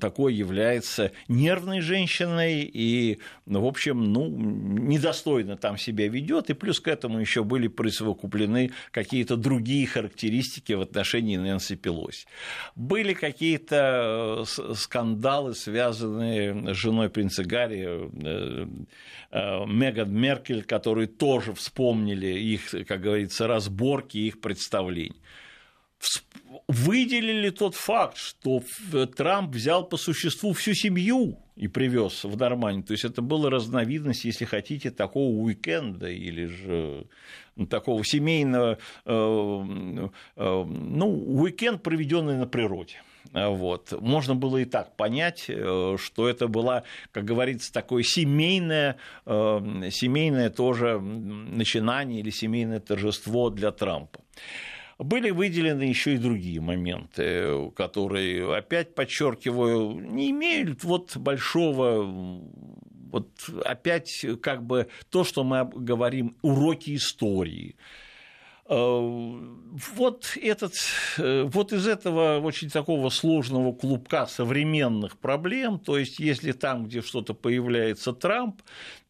такой 0.00 0.34
является 0.34 1.12
нервной 1.28 1.80
женщиной 1.80 2.62
и, 2.62 3.18
в 3.46 3.64
общем, 3.64 4.12
ну, 4.12 4.28
недостойно 4.28 5.56
там 5.56 5.76
себя 5.76 6.08
ведет. 6.08 6.50
И 6.50 6.54
плюс 6.54 6.80
к 6.80 6.88
этому 6.88 7.18
еще 7.18 7.44
были 7.44 7.68
присовокуплены 7.68 8.72
какие-то 8.90 9.36
другие 9.36 9.86
характеристики 9.86 10.72
в 10.72 10.80
отношении 10.80 11.36
Нэнси 11.36 11.76
Пелоси. 11.76 12.26
Были 12.74 13.14
какие-то 13.14 14.44
э, 14.58 14.74
скандалы 14.74 15.54
связанные 15.54 16.74
с 16.74 16.76
женой 16.76 17.10
принца 17.10 17.44
Гарри, 17.44 17.86
э, 18.22 18.66
Меган 19.30 20.12
Меркель, 20.14 20.64
которые 20.64 21.06
тоже 21.06 21.52
вспомнили 21.52 22.28
их, 22.28 22.70
как 22.86 23.00
говорится, 23.00 23.46
разборки, 23.46 24.16
их 24.16 24.40
представлений 24.40 25.20
выделили 26.68 27.50
тот 27.50 27.74
факт, 27.74 28.16
что 28.16 28.62
Трамп 29.16 29.54
взял 29.54 29.88
по 29.88 29.96
существу 29.96 30.52
всю 30.52 30.74
семью 30.74 31.38
и 31.56 31.66
привез 31.66 32.24
в 32.24 32.36
Нормандию. 32.36 32.84
То 32.84 32.92
есть 32.92 33.04
это 33.04 33.22
была 33.22 33.50
разновидность, 33.50 34.24
если 34.24 34.44
хотите, 34.44 34.90
такого 34.90 35.30
уикенда 35.30 36.08
или 36.08 36.46
же 36.46 37.06
такого 37.68 38.04
семейного, 38.04 38.78
э, 39.04 39.06
ну, 39.06 40.12
уикенд, 40.36 41.82
проведенный 41.82 42.36
на 42.36 42.46
природе. 42.46 43.02
Вот. 43.32 43.92
Можно 44.00 44.34
было 44.34 44.58
и 44.58 44.64
так 44.64 44.96
понять, 44.96 45.46
э, 45.48 45.96
что 45.98 46.28
это 46.28 46.48
была, 46.48 46.84
как 47.12 47.24
говорится, 47.24 47.72
такое 47.72 48.02
семейное, 48.02 48.96
э, 49.26 49.90
семейное 49.90 50.50
тоже 50.50 51.00
начинание 51.00 52.20
или 52.20 52.30
семейное 52.30 52.80
торжество 52.80 53.50
для 53.50 53.72
Трампа. 53.72 54.20
Были 54.98 55.30
выделены 55.30 55.82
еще 55.82 56.14
и 56.14 56.18
другие 56.18 56.60
моменты, 56.60 57.70
которые, 57.76 58.56
опять 58.56 58.96
подчеркиваю, 58.96 59.92
не 59.92 60.30
имеют 60.30 60.82
вот 60.82 61.16
большого 61.16 62.42
вот 63.10 63.28
опять 63.64 64.26
как 64.42 64.64
бы 64.64 64.88
то, 65.10 65.24
что 65.24 65.44
мы 65.44 65.64
говорим, 65.64 66.36
уроки 66.42 66.94
истории. 66.96 67.76
Э, 68.66 68.74
вот, 69.94 70.36
этот, 70.36 70.74
э, 71.16 71.42
вот 71.44 71.72
из 71.72 71.86
этого 71.86 72.38
очень 72.40 72.68
такого 72.68 73.08
сложного 73.08 73.72
клубка 73.72 74.26
современных 74.26 75.18
проблем, 75.18 75.78
то 75.78 75.96
есть 75.96 76.18
если 76.18 76.52
там, 76.52 76.84
где 76.84 77.00
что-то 77.00 77.34
появляется 77.34 78.12
Трамп, 78.12 78.60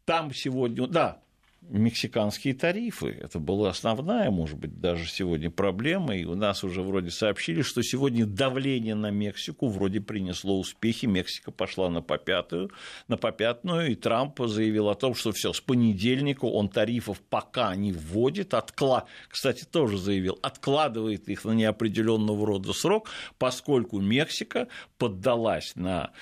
там 0.05 0.33
сегодня, 0.33 0.87
да, 0.87 1.21
мексиканские 1.69 2.55
тарифы. 2.55 3.09
Это 3.09 3.39
была 3.39 3.71
основная, 3.71 4.31
может 4.31 4.59
быть, 4.59 4.81
даже 4.81 5.09
сегодня 5.09 5.51
проблема. 5.51 6.17
И 6.17 6.25
у 6.25 6.35
нас 6.35 6.65
уже 6.65 6.83
вроде 6.83 7.11
сообщили, 7.11 7.63
что 7.63 7.83
сегодня 7.83 8.27
давление 8.27 8.95
на 8.95 9.11
Мексику 9.11 9.69
вроде 9.69 10.01
принесло 10.01 10.59
успехи. 10.59 11.07
Мексика 11.07 11.51
пошла 11.51 11.91
на 11.91 12.03
попятую, 12.03 12.71
на 13.09 13.17
попятную, 13.17 13.93
и 13.93 13.95
Трамп 13.95 14.41
заявил 14.47 14.89
о 14.89 14.95
том, 14.95 15.15
что 15.15 15.33
все, 15.33 15.53
с 15.53 15.61
понедельника 15.61 16.47
он 16.47 16.69
тарифов 16.69 17.21
пока 17.21 17.75
не 17.75 17.93
вводит. 17.93 18.55
Откла... 18.55 19.07
Кстати, 19.29 19.65
тоже 19.65 19.99
заявил, 19.99 20.39
откладывает 20.43 21.29
их 21.29 21.45
на 21.45 21.53
неопределенного 21.53 22.47
рода 22.47 22.73
срок, 22.73 23.11
поскольку 23.39 24.01
Мексика 24.01 24.69
поддалась 24.97 25.73
на 25.75 26.13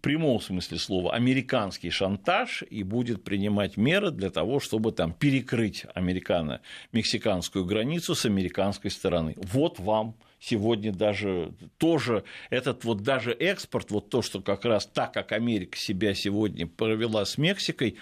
прямом 0.00 0.40
смысле 0.40 0.78
слова 0.78 1.14
американский 1.14 1.90
шантаж 1.90 2.62
и 2.68 2.82
будет 2.82 3.24
принимать 3.24 3.76
меры 3.76 4.10
для 4.10 4.30
того, 4.30 4.60
чтобы 4.60 4.92
там 4.92 5.12
перекрыть 5.12 5.84
американо-мексиканскую 5.94 7.64
границу 7.64 8.14
с 8.14 8.24
американской 8.24 8.90
стороны. 8.90 9.34
Вот 9.36 9.78
вам 9.78 10.14
сегодня 10.40 10.92
даже 10.92 11.52
тоже 11.78 12.24
этот 12.50 12.84
вот 12.84 13.02
даже 13.02 13.32
экспорт, 13.32 13.90
вот 13.90 14.10
то, 14.10 14.22
что 14.22 14.40
как 14.40 14.64
раз 14.64 14.86
так, 14.86 15.12
как 15.12 15.32
Америка 15.32 15.76
себя 15.76 16.14
сегодня 16.14 16.66
провела 16.66 17.24
с 17.24 17.38
Мексикой, 17.38 17.96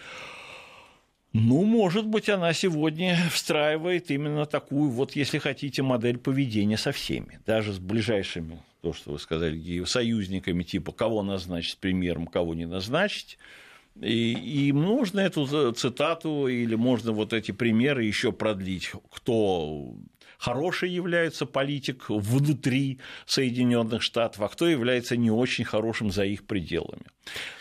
ну, 1.35 1.65
может 1.65 2.07
быть, 2.07 2.29
она 2.29 2.53
сегодня 2.53 3.19
встраивает 3.31 4.11
именно 4.11 4.47
такую, 4.47 4.89
вот, 4.89 5.17
если 5.17 5.39
хотите, 5.39 5.83
модель 5.83 6.17
поведения 6.17 6.79
со 6.79 6.93
всеми, 6.93 7.41
даже 7.45 7.73
с 7.75 7.79
ближайшими 7.79 8.63
то, 8.85 8.93
что 8.93 9.13
вы 9.13 9.19
сказали, 9.19 9.85
союзниками, 9.85 10.63
типа 10.63 10.93
кого 10.93 11.23
назначить 11.23 11.79
премьером, 11.79 12.27
кого 12.27 12.55
не 12.55 12.67
назначить. 12.67 13.39
И, 14.01 14.33
и 14.33 14.73
можно 14.73 15.21
эту 15.21 15.73
цитату 15.73 16.49
или 16.49 16.75
можно 16.75 17.13
вот 17.13 17.33
эти 17.33 17.53
примеры 17.53 18.05
еще 18.05 18.31
продлить, 18.31 18.93
кто 19.11 19.95
хороший 20.39 20.91
является 20.91 21.47
политик 21.47 22.07
внутри 22.09 23.01
Соединенных 23.27 24.03
Штатов, 24.03 24.43
а 24.43 24.49
кто 24.49 24.67
является 24.67 25.17
не 25.17 25.31
очень 25.31 25.65
хорошим 25.65 26.11
за 26.11 26.25
их 26.25 26.47
пределами. 26.47 27.05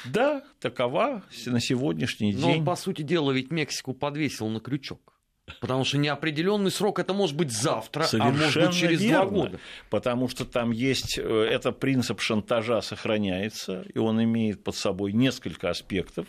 Да, 0.05 0.43
такова 0.59 1.23
на 1.45 1.59
сегодняшний 1.59 2.33
Но, 2.33 2.47
день. 2.47 2.59
Но, 2.59 2.65
по 2.65 2.75
сути 2.75 3.01
дела, 3.01 3.31
ведь 3.31 3.51
Мексику 3.51 3.93
подвесил 3.93 4.47
на 4.49 4.59
крючок. 4.59 5.13
Потому 5.59 5.83
что 5.83 5.97
неопределенный 5.97 6.71
срок 6.71 6.99
это 6.99 7.13
может 7.13 7.35
быть 7.35 7.51
завтра, 7.51 8.03
Совершенно 8.03 8.43
а 8.43 8.45
может 8.45 8.65
быть 8.65 8.75
через 8.75 9.01
верно, 9.01 9.25
два 9.25 9.25
года. 9.25 9.59
Потому 9.89 10.29
что 10.29 10.45
там 10.45 10.71
есть, 10.71 11.19
э, 11.19 11.47
это 11.51 11.73
принцип 11.73 12.21
шантажа 12.21 12.79
сохраняется, 12.79 13.83
и 13.93 13.97
он 13.97 14.23
имеет 14.23 14.63
под 14.63 14.75
собой 14.77 15.11
несколько 15.11 15.69
аспектов. 15.69 16.27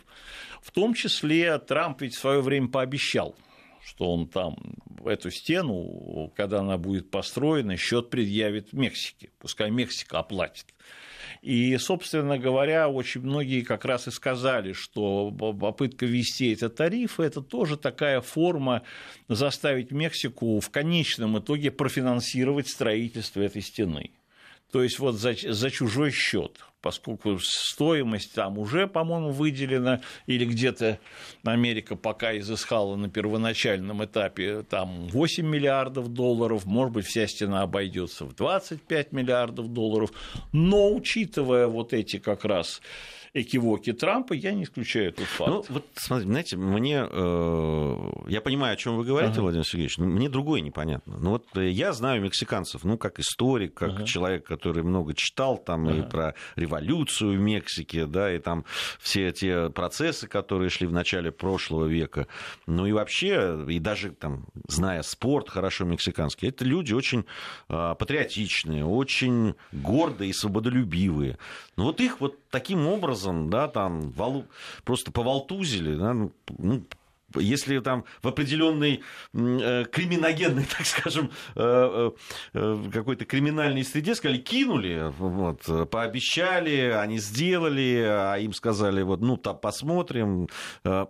В 0.60 0.72
том 0.72 0.94
числе 0.94 1.58
Трамп 1.58 2.02
ведь 2.02 2.16
в 2.16 2.18
свое 2.18 2.40
время 2.40 2.68
пообещал 2.68 3.36
что 3.84 4.12
он 4.12 4.28
там 4.28 4.56
эту 5.04 5.30
стену, 5.30 6.32
когда 6.34 6.60
она 6.60 6.78
будет 6.78 7.10
построена, 7.10 7.76
счет 7.76 8.08
предъявит 8.08 8.72
Мексике. 8.72 9.30
Пускай 9.38 9.70
Мексика 9.70 10.20
оплатит. 10.20 10.66
И, 11.42 11.76
собственно 11.76 12.38
говоря, 12.38 12.88
очень 12.88 13.20
многие 13.20 13.60
как 13.62 13.84
раз 13.84 14.08
и 14.08 14.10
сказали, 14.10 14.72
что 14.72 15.30
попытка 15.30 16.06
ввести 16.06 16.52
эти 16.52 16.68
тарифы– 16.68 17.22
это 17.24 17.42
тоже 17.42 17.76
такая 17.76 18.22
форма 18.22 18.82
заставить 19.28 19.90
Мексику 19.90 20.60
в 20.60 20.70
конечном 20.70 21.38
итоге 21.38 21.70
профинансировать 21.70 22.68
строительство 22.68 23.42
этой 23.42 23.60
стены. 23.60 24.12
То 24.74 24.82
есть 24.82 24.98
вот 24.98 25.14
за, 25.14 25.36
за 25.36 25.70
чужой 25.70 26.10
счет 26.10 26.58
поскольку 26.82 27.38
стоимость 27.40 28.34
там 28.34 28.58
уже, 28.58 28.86
по-моему, 28.86 29.30
выделена, 29.30 30.02
или 30.26 30.44
где-то 30.44 30.98
Америка 31.42 31.96
пока 31.96 32.36
изыскала 32.36 32.94
на 32.96 33.08
первоначальном 33.08 34.04
этапе 34.04 34.64
там 34.68 35.08
8 35.08 35.46
миллиардов 35.46 36.08
долларов, 36.08 36.66
может 36.66 36.92
быть, 36.92 37.06
вся 37.06 37.26
стена 37.26 37.62
обойдется 37.62 38.26
в 38.26 38.34
25 38.34 39.12
миллиардов 39.12 39.72
долларов, 39.72 40.10
но 40.52 40.94
учитывая 40.94 41.68
вот 41.68 41.94
эти 41.94 42.18
как 42.18 42.44
раз 42.44 42.82
экивоки 43.34 43.92
Трампа, 43.92 44.32
я 44.32 44.52
не 44.52 44.62
исключаю 44.62 45.08
этот 45.08 45.26
факт. 45.26 45.50
Ну, 45.50 45.64
вот 45.68 45.86
смотрите, 45.94 46.30
знаете, 46.30 46.56
мне... 46.56 47.06
Э, 47.10 47.96
я 48.28 48.40
понимаю, 48.40 48.74
о 48.74 48.76
чем 48.76 48.96
вы 48.96 49.04
говорите, 49.04 49.32
ага. 49.32 49.42
Владимир 49.42 49.66
Сергеевич, 49.66 49.98
но 49.98 50.06
мне 50.06 50.28
другое 50.28 50.60
непонятно. 50.60 51.18
Ну, 51.18 51.30
вот 51.30 51.44
э, 51.56 51.68
я 51.68 51.92
знаю 51.92 52.22
мексиканцев, 52.22 52.84
ну, 52.84 52.96
как 52.96 53.18
историк, 53.18 53.74
как 53.74 53.90
ага. 53.90 54.04
человек, 54.04 54.46
который 54.46 54.84
много 54.84 55.14
читал 55.14 55.58
там 55.58 55.88
ага. 55.88 55.98
и 55.98 56.02
про 56.02 56.34
революцию 56.54 57.36
в 57.36 57.40
Мексике, 57.40 58.06
да, 58.06 58.32
и 58.32 58.38
там 58.38 58.64
все 59.00 59.32
те 59.32 59.68
процессы, 59.68 60.28
которые 60.28 60.70
шли 60.70 60.86
в 60.86 60.92
начале 60.92 61.32
прошлого 61.32 61.86
века. 61.86 62.28
Ну, 62.68 62.86
и 62.86 62.92
вообще, 62.92 63.64
и 63.68 63.80
даже 63.80 64.12
там, 64.12 64.46
зная 64.68 65.02
спорт 65.02 65.50
хорошо 65.50 65.84
мексиканский, 65.84 66.50
это 66.50 66.64
люди 66.64 66.92
очень 66.92 67.24
э, 67.68 67.94
патриотичные, 67.98 68.84
очень 68.84 69.56
гордые 69.72 70.30
и 70.30 70.32
свободолюбивые. 70.32 71.36
Ну, 71.76 71.84
вот 71.84 72.00
их 72.00 72.20
вот 72.20 72.38
таким 72.50 72.86
образом 72.86 73.23
образом, 73.24 73.50
да, 73.50 73.68
там 73.68 74.10
валу, 74.12 74.46
просто 74.84 75.10
повалтузили, 75.10 75.94
да, 75.94 76.14
ну, 76.14 76.32
ну 76.58 76.84
если 77.36 77.80
там 77.80 78.04
в 78.22 78.28
определенной 78.28 79.02
э, 79.32 79.84
криминогенной, 79.90 80.64
так 80.78 80.86
скажем, 80.86 81.30
э, 81.56 82.10
э, 82.52 82.84
какой-то 82.92 83.24
криминальной 83.24 83.84
среде 83.84 84.14
сказали, 84.14 84.38
кинули, 84.38 85.12
вот, 85.18 85.90
пообещали, 85.90 86.92
они 86.96 87.18
сделали, 87.18 88.04
а 88.06 88.36
им 88.36 88.52
сказали, 88.52 89.02
вот, 89.02 89.20
ну, 89.20 89.36
там 89.36 89.58
посмотрим. 89.58 90.48
Э, 90.84 91.06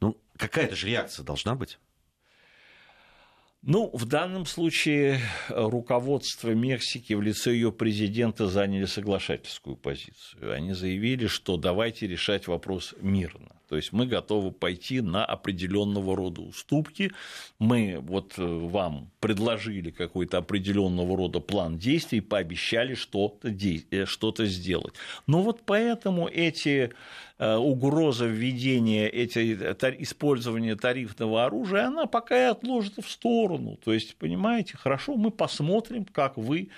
ну, 0.00 0.16
какая-то 0.36 0.74
же 0.74 0.88
реакция 0.88 1.24
должна 1.24 1.54
быть. 1.54 1.78
Ну, 3.62 3.90
в 3.92 4.04
данном 4.04 4.46
случае 4.46 5.18
э, 5.48 5.68
руководство 5.68 6.50
Мексики 6.50 7.12
в 7.12 7.22
лице 7.22 7.52
ее 7.52 7.72
президента 7.72 8.46
заняли 8.46 8.84
соглашательскую 8.84 9.76
позицию. 9.76 10.54
Они 10.54 10.72
заявили, 10.72 11.26
что 11.26 11.56
давайте 11.56 12.06
решать 12.06 12.46
вопрос 12.46 12.94
мирно. 13.00 13.57
То 13.68 13.76
есть 13.76 13.92
мы 13.92 14.06
готовы 14.06 14.50
пойти 14.50 15.00
на 15.00 15.24
определенного 15.24 16.16
рода 16.16 16.40
уступки. 16.42 17.12
Мы 17.58 17.98
вот 18.00 18.34
э, 18.38 18.42
вам 18.44 19.10
предложили 19.20 19.90
какой-то 19.90 20.38
определенного 20.38 21.16
рода 21.16 21.40
план 21.40 21.78
действий, 21.78 22.20
пообещали 22.20 22.94
что-то, 22.94 23.48
э, 23.48 24.04
что-то 24.06 24.46
сделать. 24.46 24.94
Но 25.26 25.42
вот 25.42 25.62
поэтому 25.64 26.28
эти 26.28 26.92
Э, 27.40 27.54
угроза 27.54 28.26
введения 28.26 29.08
эти, 29.08 29.54
использования 30.02 30.74
тарифного 30.74 31.44
оружия, 31.44 31.86
она 31.86 32.06
пока 32.06 32.36
и 32.36 32.50
отложена 32.50 33.00
в 33.00 33.08
сторону. 33.08 33.78
То 33.84 33.92
есть, 33.92 34.16
понимаете, 34.16 34.76
хорошо, 34.76 35.14
мы 35.14 35.30
посмотрим, 35.30 36.04
как 36.04 36.36
вы 36.36 36.70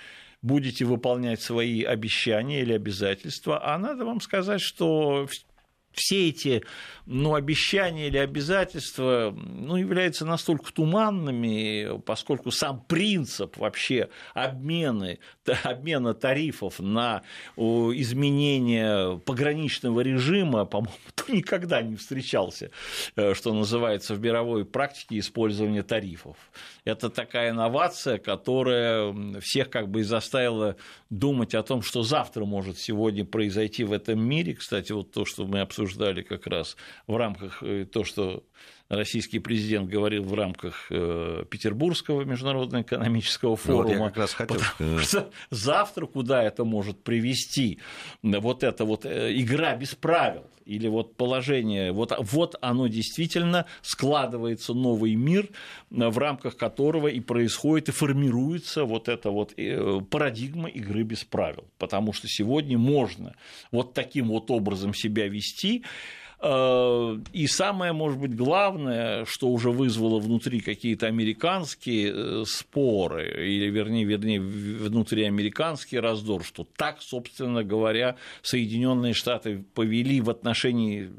будете 0.43 0.85
выполнять 0.85 1.41
свои 1.41 1.81
обещания 1.81 2.61
или 2.61 2.73
обязательства, 2.73 3.73
а 3.73 3.75
надо 3.79 4.05
вам 4.05 4.21
сказать, 4.21 4.61
что 4.61 5.27
все 5.93 6.29
эти 6.29 6.63
ну, 7.05 7.35
обещания 7.35 8.07
или 8.07 8.17
обязательства 8.17 9.35
ну, 9.35 9.75
являются 9.75 10.25
настолько 10.25 10.71
туманными, 10.71 11.99
поскольку 12.05 12.51
сам 12.51 12.81
принцип 12.87 13.57
вообще 13.57 14.09
обмены, 14.33 15.19
обмена 15.63 16.13
тарифов 16.13 16.79
на 16.79 17.23
изменение 17.57 19.19
пограничного 19.19 20.01
режима, 20.01 20.65
по-моему, 20.65 20.95
никогда 21.27 21.81
не 21.81 21.95
встречался, 21.95 22.71
э, 23.15 23.33
что 23.33 23.53
называется 23.53 24.15
в 24.15 24.21
мировой 24.21 24.65
практике 24.65 25.19
использования 25.19 25.83
тарифов. 25.83 26.37
Это 26.85 27.09
такая 27.09 27.51
инновация, 27.51 28.17
которая 28.17 29.13
всех 29.41 29.69
как 29.69 29.89
бы 29.89 29.99
и 29.99 30.03
заставила 30.03 30.77
думать 31.09 31.53
о 31.55 31.63
том, 31.63 31.81
что 31.81 32.03
завтра 32.03 32.45
может 32.45 32.77
сегодня 32.79 33.25
произойти 33.25 33.83
в 33.83 33.91
этом 33.91 34.19
мире. 34.19 34.55
Кстати, 34.55 34.91
вот 34.91 35.11
то, 35.11 35.25
что 35.25 35.45
мы 35.45 35.59
обсуждали 35.59 35.80
как 36.21 36.47
раз 36.47 36.77
в 37.07 37.15
рамках 37.15 37.63
э, 37.63 37.85
то, 37.85 38.03
что 38.03 38.43
российский 38.91 39.39
президент 39.39 39.89
говорил 39.89 40.23
в 40.23 40.33
рамках 40.33 40.87
э, 40.89 41.45
Петербургского 41.49 42.23
международного 42.23 42.81
экономического 42.81 43.55
форума. 43.55 43.83
Ну, 43.83 43.89
вот 43.89 44.03
я 44.03 44.07
как 44.09 44.17
раз 44.17 44.33
хотел. 44.33 44.57
Потому 44.77 44.99
что 44.99 45.31
завтра 45.49 46.05
куда 46.05 46.43
это 46.43 46.65
может 46.65 47.01
привести? 47.01 47.79
Вот 48.21 48.63
эта 48.63 48.83
вот 48.83 49.05
э, 49.05 49.33
игра 49.39 49.75
без 49.75 49.95
правил 49.95 50.45
или 50.65 50.87
вот 50.87 51.15
положение, 51.15 51.91
вот, 51.91 52.13
вот 52.19 52.55
оно 52.61 52.87
действительно 52.87 53.65
складывается 53.81 54.73
новый 54.73 55.15
мир, 55.15 55.49
в 55.89 56.17
рамках 56.17 56.55
которого 56.55 57.07
и 57.07 57.19
происходит, 57.19 57.89
и 57.89 57.91
формируется 57.91 58.85
вот 58.85 59.09
эта 59.09 59.31
вот 59.31 59.53
парадигма 60.09 60.69
игры 60.69 61.03
без 61.03 61.23
правил. 61.23 61.65
Потому 61.77 62.13
что 62.13 62.27
сегодня 62.27 62.77
можно 62.77 63.35
вот 63.71 63.93
таким 63.93 64.27
вот 64.27 64.51
образом 64.51 64.93
себя 64.93 65.27
вести, 65.27 65.83
Э, 65.83 66.20
и 66.43 67.47
самое, 67.47 67.93
может 67.93 68.19
быть, 68.19 68.35
главное, 68.35 69.25
что 69.25 69.49
уже 69.49 69.69
вызвало 69.69 70.19
внутри 70.19 70.59
какие-то 70.59 71.05
американские 71.05 72.11
э, 72.11 72.43
споры, 72.47 73.45
или, 73.47 73.69
вернее, 73.69 74.05
вернее, 74.05 74.41
внутриамериканский 74.41 75.99
раздор, 75.99 76.43
что 76.43 76.67
так, 76.75 77.03
собственно 77.03 77.63
говоря, 77.63 78.15
Соединенные 78.41 79.13
Штаты 79.13 79.63
повели 79.75 80.19
в 80.19 80.31
отношении 80.31 81.11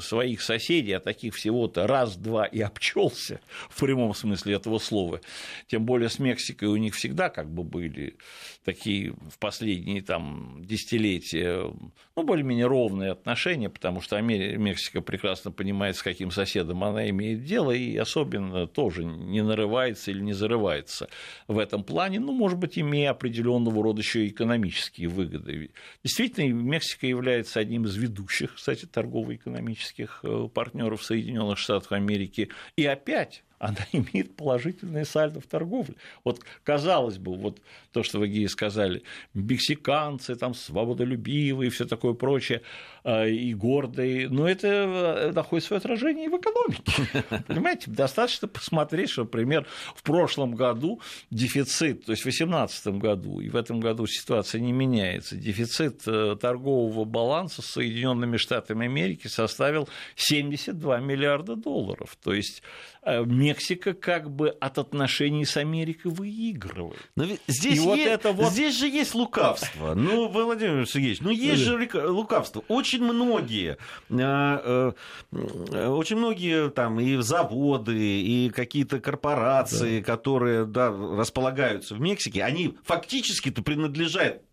своих 0.00 0.40
соседей, 0.40 0.92
а 0.92 1.00
таких 1.00 1.34
всего-то 1.34 1.88
раз-два 1.88 2.44
и 2.44 2.60
обчелся 2.60 3.40
в 3.70 3.80
прямом 3.80 4.14
смысле 4.14 4.54
этого 4.54 4.78
слова. 4.78 5.20
Тем 5.66 5.84
более 5.84 6.08
с 6.08 6.20
Мексикой 6.20 6.68
у 6.68 6.76
них 6.76 6.94
всегда 6.94 7.28
как 7.28 7.50
бы 7.50 7.64
были 7.64 8.16
такие 8.64 9.12
в 9.12 9.38
последние 9.38 10.02
там, 10.02 10.62
десятилетия 10.64 11.72
ну, 12.16 12.22
более-менее 12.22 12.66
ровные 12.66 13.12
отношения, 13.12 13.70
потому 13.70 14.00
что 14.00 14.20
Мексика 14.20 15.00
прекрасно 15.00 15.50
понимает, 15.50 15.96
с 15.96 16.02
каким 16.02 16.30
соседом 16.30 16.84
она 16.84 17.08
имеет 17.08 17.44
дело, 17.44 17.72
и 17.72 17.96
особенно 17.96 18.66
тоже 18.66 19.04
не 19.04 19.42
нарывается 19.42 20.10
или 20.10 20.20
не 20.20 20.32
зарывается 20.32 21.08
в 21.48 21.58
этом 21.58 21.84
плане, 21.84 22.20
ну, 22.20 22.32
может 22.32 22.58
быть, 22.58 22.78
имея 22.78 23.10
определенного 23.10 23.82
рода 23.82 24.00
еще 24.00 24.26
экономические 24.26 25.08
выгоды. 25.08 25.70
Действительно, 26.04 26.52
Мексика 26.52 27.06
является 27.06 27.60
одним 27.60 27.84
из 27.84 27.96
ведущих, 27.96 28.56
кстати, 28.56 28.84
торгово-экономических 28.86 30.20
э, 30.22 30.48
партнеров 30.52 31.02
Соединенных 31.02 31.58
Штатов 31.58 31.92
Америки. 31.92 32.50
И 32.76 32.84
опять 32.84 33.42
она 33.60 33.76
имеет 33.92 34.34
положительное 34.34 35.04
сальдо 35.04 35.40
в 35.40 35.46
торговле. 35.46 35.94
Вот 36.24 36.40
казалось 36.64 37.18
бы, 37.18 37.36
вот 37.36 37.60
то, 37.92 38.02
что 38.02 38.18
вы, 38.18 38.28
Геи, 38.28 38.46
сказали, 38.46 39.02
мексиканцы 39.34 40.34
там 40.34 40.54
свободолюбивые 40.54 41.68
и 41.68 41.70
все 41.70 41.84
такое 41.84 42.14
прочее, 42.14 42.62
а, 43.04 43.26
и 43.26 43.52
гордые, 43.54 44.28
но 44.28 44.48
это 44.48 44.66
э, 44.66 45.32
находит 45.32 45.66
свое 45.66 45.78
отражение 45.78 46.26
и 46.26 46.28
в 46.28 46.38
экономике. 46.38 47.42
Понимаете, 47.46 47.90
достаточно 47.90 48.48
посмотреть, 48.48 49.10
что, 49.10 49.22
например, 49.22 49.66
в 49.94 50.02
прошлом 50.02 50.54
году 50.54 51.00
дефицит, 51.30 52.06
то 52.06 52.12
есть 52.12 52.22
в 52.22 52.24
2018 52.24 52.86
году, 52.98 53.40
и 53.40 53.50
в 53.50 53.56
этом 53.56 53.80
году 53.80 54.06
ситуация 54.06 54.60
не 54.60 54.72
меняется, 54.72 55.36
дефицит 55.36 56.02
э, 56.06 56.36
торгового 56.40 57.04
баланса 57.04 57.60
с 57.60 57.66
Соединенными 57.66 58.38
Штатами 58.38 58.86
Америки 58.86 59.26
составил 59.26 59.88
72 60.16 61.00
миллиарда 61.00 61.56
долларов. 61.56 62.16
То 62.22 62.32
есть 62.32 62.62
Э, 63.02 63.24
Мексика 63.50 63.94
как 63.94 64.30
бы 64.30 64.50
от 64.50 64.78
отношений 64.78 65.44
с 65.44 65.56
Америкой 65.56 66.12
выигрывает. 66.12 67.00
Но 67.16 67.24
здесь, 67.48 67.78
и 67.78 67.80
вот 67.80 67.96
есть, 67.96 68.10
это 68.10 68.32
вот... 68.32 68.52
здесь 68.52 68.78
же 68.78 68.88
есть 68.88 69.14
лукавство. 69.14 69.94
Ну, 70.00 70.28
Владимир 70.28 70.88
Сергеевич, 70.88 71.20
ну 71.20 71.30
есть 71.30 71.62
же 71.62 71.88
лукавство. 72.08 72.64
Очень 72.68 73.02
многие, 73.02 73.76
э, 74.08 74.92
э, 75.32 75.86
очень 75.88 76.16
многие 76.16 76.70
там 76.70 77.00
и 77.00 77.16
заводы, 77.16 77.98
и 77.98 78.50
какие-то 78.50 79.00
корпорации, 79.00 80.00
да. 80.00 80.04
которые 80.04 80.64
да, 80.64 80.90
располагаются 80.90 81.94
в 81.94 82.00
Мексике, 82.00 82.44
они 82.44 82.76
фактически-то 82.84 83.62
принадлежат 83.62 84.10
Э, 84.20 84.49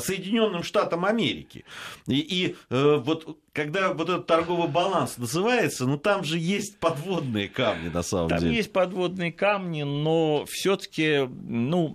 Соединенным 0.00 0.62
Штатам 0.62 1.04
Америки. 1.04 1.64
И, 2.06 2.18
и 2.18 2.56
э, 2.70 2.96
вот 2.96 3.38
когда 3.52 3.92
вот 3.92 4.08
этот 4.08 4.26
торговый 4.26 4.68
баланс 4.68 5.18
называется, 5.18 5.86
ну 5.86 5.98
там 5.98 6.22
же 6.22 6.38
есть 6.38 6.78
подводные 6.78 7.48
камни 7.48 7.88
на 7.88 8.02
самом 8.02 8.28
там 8.28 8.38
деле. 8.38 8.50
Там 8.50 8.56
есть 8.56 8.72
подводные 8.72 9.32
камни, 9.32 9.82
но 9.82 10.44
все-таки, 10.48 11.28
ну, 11.28 11.92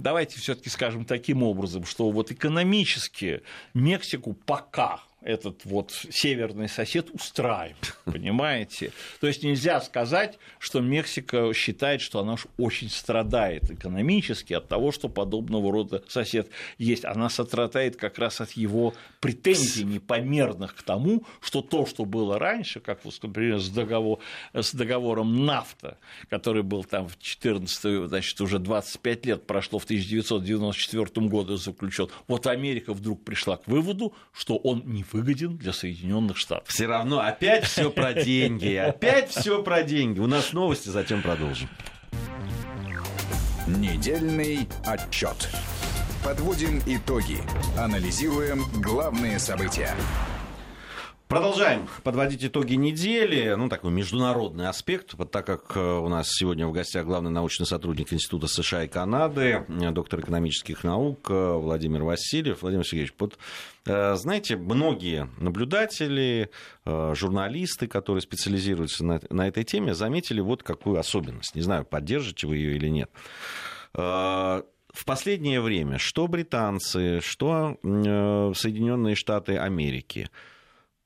давайте 0.00 0.38
все-таки 0.38 0.68
скажем 0.68 1.04
таким 1.04 1.42
образом, 1.42 1.84
что 1.84 2.10
вот 2.10 2.30
экономически 2.30 3.42
Мексику 3.72 4.34
пока 4.34 5.00
этот 5.24 5.64
вот 5.64 5.90
северный 6.10 6.68
сосед 6.68 7.08
устраивает, 7.12 7.96
понимаете? 8.04 8.92
То 9.20 9.26
есть 9.26 9.42
нельзя 9.42 9.80
сказать, 9.80 10.38
что 10.58 10.80
Мексика 10.80 11.52
считает, 11.54 12.00
что 12.00 12.20
она 12.20 12.36
очень 12.58 12.90
страдает 12.90 13.70
экономически 13.70 14.52
от 14.52 14.68
того, 14.68 14.92
что 14.92 15.08
подобного 15.08 15.72
рода 15.72 16.04
сосед 16.08 16.48
есть. 16.78 17.04
Она 17.04 17.28
страдает 17.30 17.96
как 17.96 18.18
раз 18.18 18.40
от 18.40 18.52
его 18.52 18.94
претензий 19.20 19.84
непомерных 19.84 20.74
к 20.74 20.82
тому, 20.82 21.24
что 21.40 21.62
то, 21.62 21.86
что 21.86 22.04
было 22.04 22.38
раньше, 22.38 22.80
как, 22.80 23.00
например, 23.22 23.60
с, 23.60 23.70
договор, 23.70 24.18
с 24.52 24.74
договором 24.74 25.46
нафта, 25.46 25.98
который 26.28 26.62
был 26.62 26.84
там 26.84 27.08
в 27.08 27.18
14 27.18 28.08
значит, 28.08 28.40
уже 28.40 28.58
25 28.58 29.26
лет 29.26 29.46
прошло, 29.46 29.78
в 29.78 29.84
1994 29.84 31.26
году 31.28 31.56
заключен, 31.56 32.08
вот 32.28 32.46
Америка 32.46 32.92
вдруг 32.92 33.24
пришла 33.24 33.56
к 33.56 33.66
выводу, 33.66 34.14
что 34.32 34.56
он 34.56 34.82
не 34.84 35.02
выгоден 35.14 35.56
для 35.56 35.72
Соединенных 35.72 36.36
Штатов. 36.36 36.68
Все 36.68 36.86
равно 36.86 37.20
опять 37.20 37.64
все 37.66 37.88
про 37.88 38.12
деньги, 38.12 38.74
опять 38.74 39.30
все 39.30 39.62
про 39.62 39.84
деньги. 39.84 40.18
У 40.18 40.26
нас 40.26 40.52
новости, 40.52 40.88
затем 40.88 41.22
продолжим. 41.22 41.68
Недельный 43.68 44.68
отчет. 44.84 45.48
Подводим 46.24 46.82
итоги. 46.86 47.38
Анализируем 47.78 48.64
главные 48.82 49.38
события. 49.38 49.94
Продолжаем 51.28 51.88
подводить 52.02 52.44
итоги 52.44 52.74
недели. 52.74 53.54
Ну, 53.54 53.70
такой 53.70 53.90
международный 53.90 54.68
аспект, 54.68 55.14
вот 55.14 55.30
так 55.30 55.46
как 55.46 55.74
э, 55.74 55.80
у 55.80 56.08
нас 56.08 56.28
сегодня 56.28 56.66
в 56.66 56.72
гостях 56.72 57.06
главный 57.06 57.30
научный 57.30 57.64
сотрудник 57.64 58.12
Института 58.12 58.46
США 58.46 58.84
и 58.84 58.88
Канады, 58.88 59.64
э, 59.66 59.90
доктор 59.90 60.20
экономических 60.20 60.84
наук 60.84 61.30
э, 61.30 61.52
Владимир 61.54 62.02
Васильев. 62.02 62.60
Владимир 62.60 62.84
Сергеевич, 62.84 63.14
вот, 63.18 63.38
знаете, 63.86 64.56
многие 64.56 65.30
наблюдатели, 65.38 66.50
журналисты, 66.84 67.86
которые 67.86 68.20
специализируются 68.20 69.04
на, 69.04 69.20
на 69.30 69.48
этой 69.48 69.64
теме, 69.64 69.94
заметили 69.94 70.40
вот 70.40 70.62
какую 70.62 70.98
особенность. 70.98 71.54
Не 71.54 71.62
знаю, 71.62 71.84
поддержите 71.86 72.46
вы 72.46 72.56
ее 72.56 72.76
или 72.76 72.88
нет 72.88 73.10
в 73.94 75.04
последнее 75.06 75.60
время 75.60 75.98
что 75.98 76.28
британцы, 76.28 77.20
что 77.20 77.78
Соединенные 77.82 79.16
Штаты 79.16 79.56
Америки– 79.56 80.28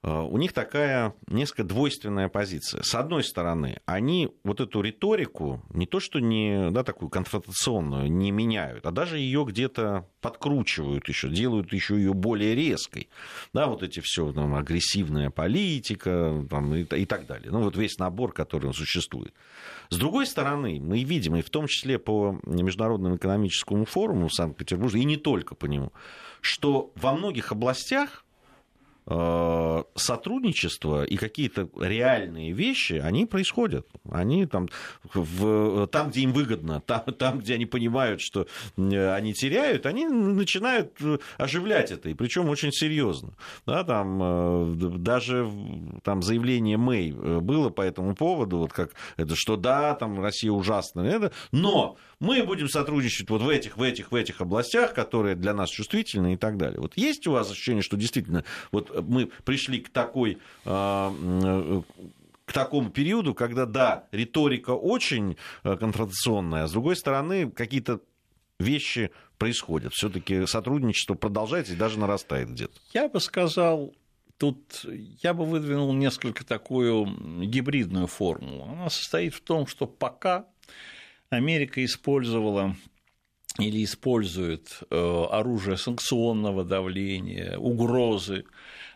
у 0.04 0.38
них 0.38 0.52
такая 0.52 1.12
несколько 1.26 1.64
двойственная 1.64 2.28
позиция. 2.28 2.82
С 2.84 2.94
одной 2.94 3.24
стороны, 3.24 3.80
они 3.84 4.28
вот 4.44 4.60
эту 4.60 4.80
риторику 4.80 5.60
не 5.70 5.86
то 5.86 5.98
что 5.98 6.20
не 6.20 6.70
да, 6.70 6.84
такую 6.84 7.08
конфронтационную 7.08 8.10
не 8.10 8.30
меняют, 8.30 8.86
а 8.86 8.92
даже 8.92 9.18
ее 9.18 9.44
где-то 9.44 10.08
подкручивают 10.20 11.08
еще, 11.08 11.28
делают 11.28 11.72
еще 11.72 11.96
ее 11.96 12.14
более 12.14 12.54
резкой. 12.54 13.08
Да, 13.52 13.66
вот 13.66 13.82
эти 13.82 13.98
все 13.98 14.32
там, 14.32 14.54
агрессивная 14.54 15.30
политика 15.30 16.46
там, 16.48 16.72
и, 16.76 16.82
и 16.82 17.04
так 17.04 17.26
далее. 17.26 17.50
Ну, 17.50 17.62
вот 17.62 17.76
весь 17.76 17.98
набор, 17.98 18.32
который 18.32 18.72
существует. 18.72 19.34
С 19.90 19.96
другой 19.96 20.26
стороны, 20.26 20.78
мы 20.80 21.02
видим, 21.02 21.34
и 21.34 21.42
в 21.42 21.50
том 21.50 21.66
числе 21.66 21.98
по 21.98 22.38
Международному 22.44 23.16
экономическому 23.16 23.84
форуму 23.84 24.28
в 24.28 24.34
Санкт-Петербурге, 24.34 25.00
и 25.00 25.04
не 25.04 25.16
только 25.16 25.56
по 25.56 25.66
нему, 25.66 25.92
что 26.40 26.92
во 26.94 27.14
многих 27.14 27.50
областях 27.50 28.24
Э, 28.27 28.27
сотрудничество 29.08 31.04
и 31.04 31.16
какие-то 31.16 31.68
реальные 31.80 32.52
вещи, 32.52 32.94
они 32.94 33.24
происходят. 33.24 33.86
Они 34.10 34.44
там, 34.46 34.68
в, 35.14 35.86
там 35.86 36.10
где 36.10 36.20
им 36.20 36.32
выгодно, 36.32 36.80
там, 36.86 37.02
там, 37.16 37.38
где 37.38 37.54
они 37.54 37.66
понимают, 37.66 38.20
что 38.20 38.46
они 38.76 39.32
теряют, 39.32 39.86
они 39.86 40.06
начинают 40.06 40.92
э, 41.00 41.18
оживлять 41.38 41.90
это, 41.90 42.10
и 42.10 42.14
причем 42.14 42.48
очень 42.48 42.72
серьезно. 42.72 43.34
Да, 43.66 43.84
там, 43.84 44.20
э, 44.22 44.74
даже 44.98 45.50
там, 46.04 46.22
заявление 46.22 46.76
Мэй 46.76 47.12
было 47.12 47.70
по 47.70 47.82
этому 47.82 48.14
поводу, 48.14 48.58
вот 48.58 48.72
как 48.72 48.90
это, 49.16 49.34
что 49.36 49.56
да, 49.56 49.94
там 49.94 50.20
Россия 50.20 50.52
ужасная, 50.52 51.10
это, 51.10 51.32
но 51.52 51.96
мы 52.20 52.42
будем 52.42 52.68
сотрудничать 52.68 53.30
вот 53.30 53.42
в 53.42 53.48
этих, 53.48 53.76
в 53.76 53.82
этих, 53.82 54.10
в 54.10 54.14
этих 54.14 54.40
областях, 54.40 54.94
которые 54.94 55.36
для 55.36 55.54
нас 55.54 55.70
чувствительны 55.70 56.34
и 56.34 56.36
так 56.36 56.56
далее. 56.56 56.80
Вот 56.80 56.96
есть 56.96 57.26
у 57.26 57.32
вас 57.32 57.50
ощущение, 57.50 57.82
что 57.82 57.96
действительно 57.96 58.44
вот 58.72 59.06
мы 59.06 59.26
пришли 59.44 59.80
к 59.80 59.90
такой 59.90 60.38
а, 60.64 61.14
к 62.44 62.52
такому 62.52 62.90
периоду, 62.90 63.34
когда, 63.34 63.66
да, 63.66 64.08
риторика 64.10 64.70
очень 64.70 65.36
э, 65.64 65.76
конфронтационная, 65.76 66.64
а 66.64 66.66
с 66.66 66.72
другой 66.72 66.96
стороны, 66.96 67.50
какие-то 67.50 68.00
вещи 68.58 69.10
происходят. 69.36 69.92
Все-таки 69.92 70.46
сотрудничество 70.46 71.14
продолжается 71.14 71.74
и 71.74 71.76
даже 71.76 71.98
нарастает 71.98 72.50
где-то. 72.50 72.72
Я 72.94 73.10
бы 73.10 73.20
сказал, 73.20 73.92
тут 74.38 74.84
я 75.22 75.34
бы 75.34 75.44
выдвинул 75.44 75.92
несколько 75.92 76.44
такую 76.44 77.06
гибридную 77.44 78.06
формулу. 78.06 78.64
Она 78.64 78.88
состоит 78.88 79.34
в 79.34 79.42
том, 79.42 79.66
что 79.66 79.86
пока 79.86 80.46
Америка 81.30 81.84
использовала 81.84 82.74
или 83.58 83.84
использует 83.84 84.80
э, 84.90 85.24
оружие 85.30 85.76
санкционного 85.76 86.64
давления, 86.64 87.58
угрозы, 87.58 88.44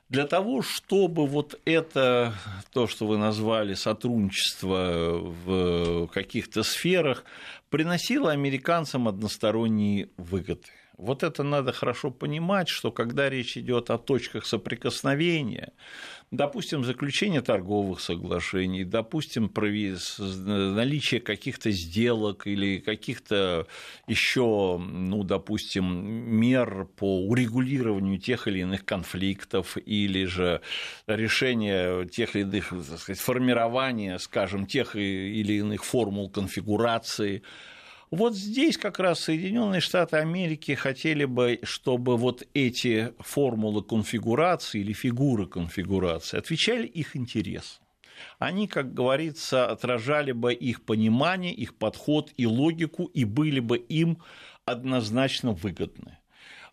для 0.09 0.27
того, 0.27 0.61
чтобы 0.61 1.27
вот 1.27 1.59
это, 1.65 2.35
то, 2.73 2.87
что 2.87 3.07
вы 3.07 3.17
назвали 3.17 3.73
сотрудничество 3.73 5.19
в 5.19 6.07
каких-то 6.09 6.63
сферах, 6.63 7.25
приносило 7.71 8.31
американцам 8.31 9.09
односторонние 9.09 10.11
выгоды. 10.19 10.69
Вот 10.99 11.23
это 11.23 11.43
надо 11.43 11.73
хорошо 11.73 12.11
понимать, 12.11 12.69
что 12.69 12.93
когда 12.93 13.31
речь 13.31 13.57
идет 13.57 13.89
о 13.89 13.97
точках 13.97 14.45
соприкосновения, 14.45 15.73
допустим, 16.33 16.83
заключение 16.83 17.43
торговых 17.43 18.01
соглашений, 18.01 18.85
допустим, 18.85 19.51
наличие 19.55 21.21
каких-то 21.21 21.71
сделок 21.71 22.47
или 22.47 22.79
каких-то 22.79 23.67
еще, 24.09 24.79
ну, 24.79 25.23
допустим, 25.25 25.85
мер 26.35 26.87
по 26.97 27.27
урегулированию 27.27 28.19
тех 28.19 28.49
или 28.49 28.61
иных 28.61 28.85
конфликтов 28.85 29.77
или 29.77 30.25
же 30.25 30.63
решение 31.07 32.09
тех 32.09 32.35
или 32.35 32.43
иных, 32.43 32.71
так 32.71 32.99
сказать, 32.99 33.21
формирования, 33.21 34.19
скажем, 34.19 34.67
тех 34.67 34.97
или 34.97 35.53
иных 35.53 35.85
формул 35.85 36.31
конфигурации, 36.31 37.43
вот 38.13 38.37
здесь 38.37 38.77
как 38.77 39.01
раз 39.01 39.21
Соединенные 39.21 39.81
Штаты 39.81 40.19
Америки 40.19 40.75
хотели 40.75 41.25
бы, 41.25 41.59
чтобы 41.65 42.17
вот 42.17 42.47
эти 42.55 43.13
формулы 43.19 43.83
конфигурации 43.83 44.81
или 44.81 44.93
фигуры 44.93 45.47
конфигурации 45.47 46.39
отвечали 46.39 46.87
их 46.87 47.17
интересам 47.17 47.83
они, 48.39 48.69
как 48.69 48.95
говорится, 48.95 49.67
отражали 49.67 50.33
бы 50.33 50.53
их 50.53 50.83
понимание, 50.85 51.53
их 51.53 51.75
подход 51.77 52.33
и 52.37 52.47
логику 52.47 53.07
и 53.07 53.25
были 53.25 53.61
бы 53.61 53.79
им 53.79 54.23
однозначно 54.65 55.53
выгодны. 55.53 56.19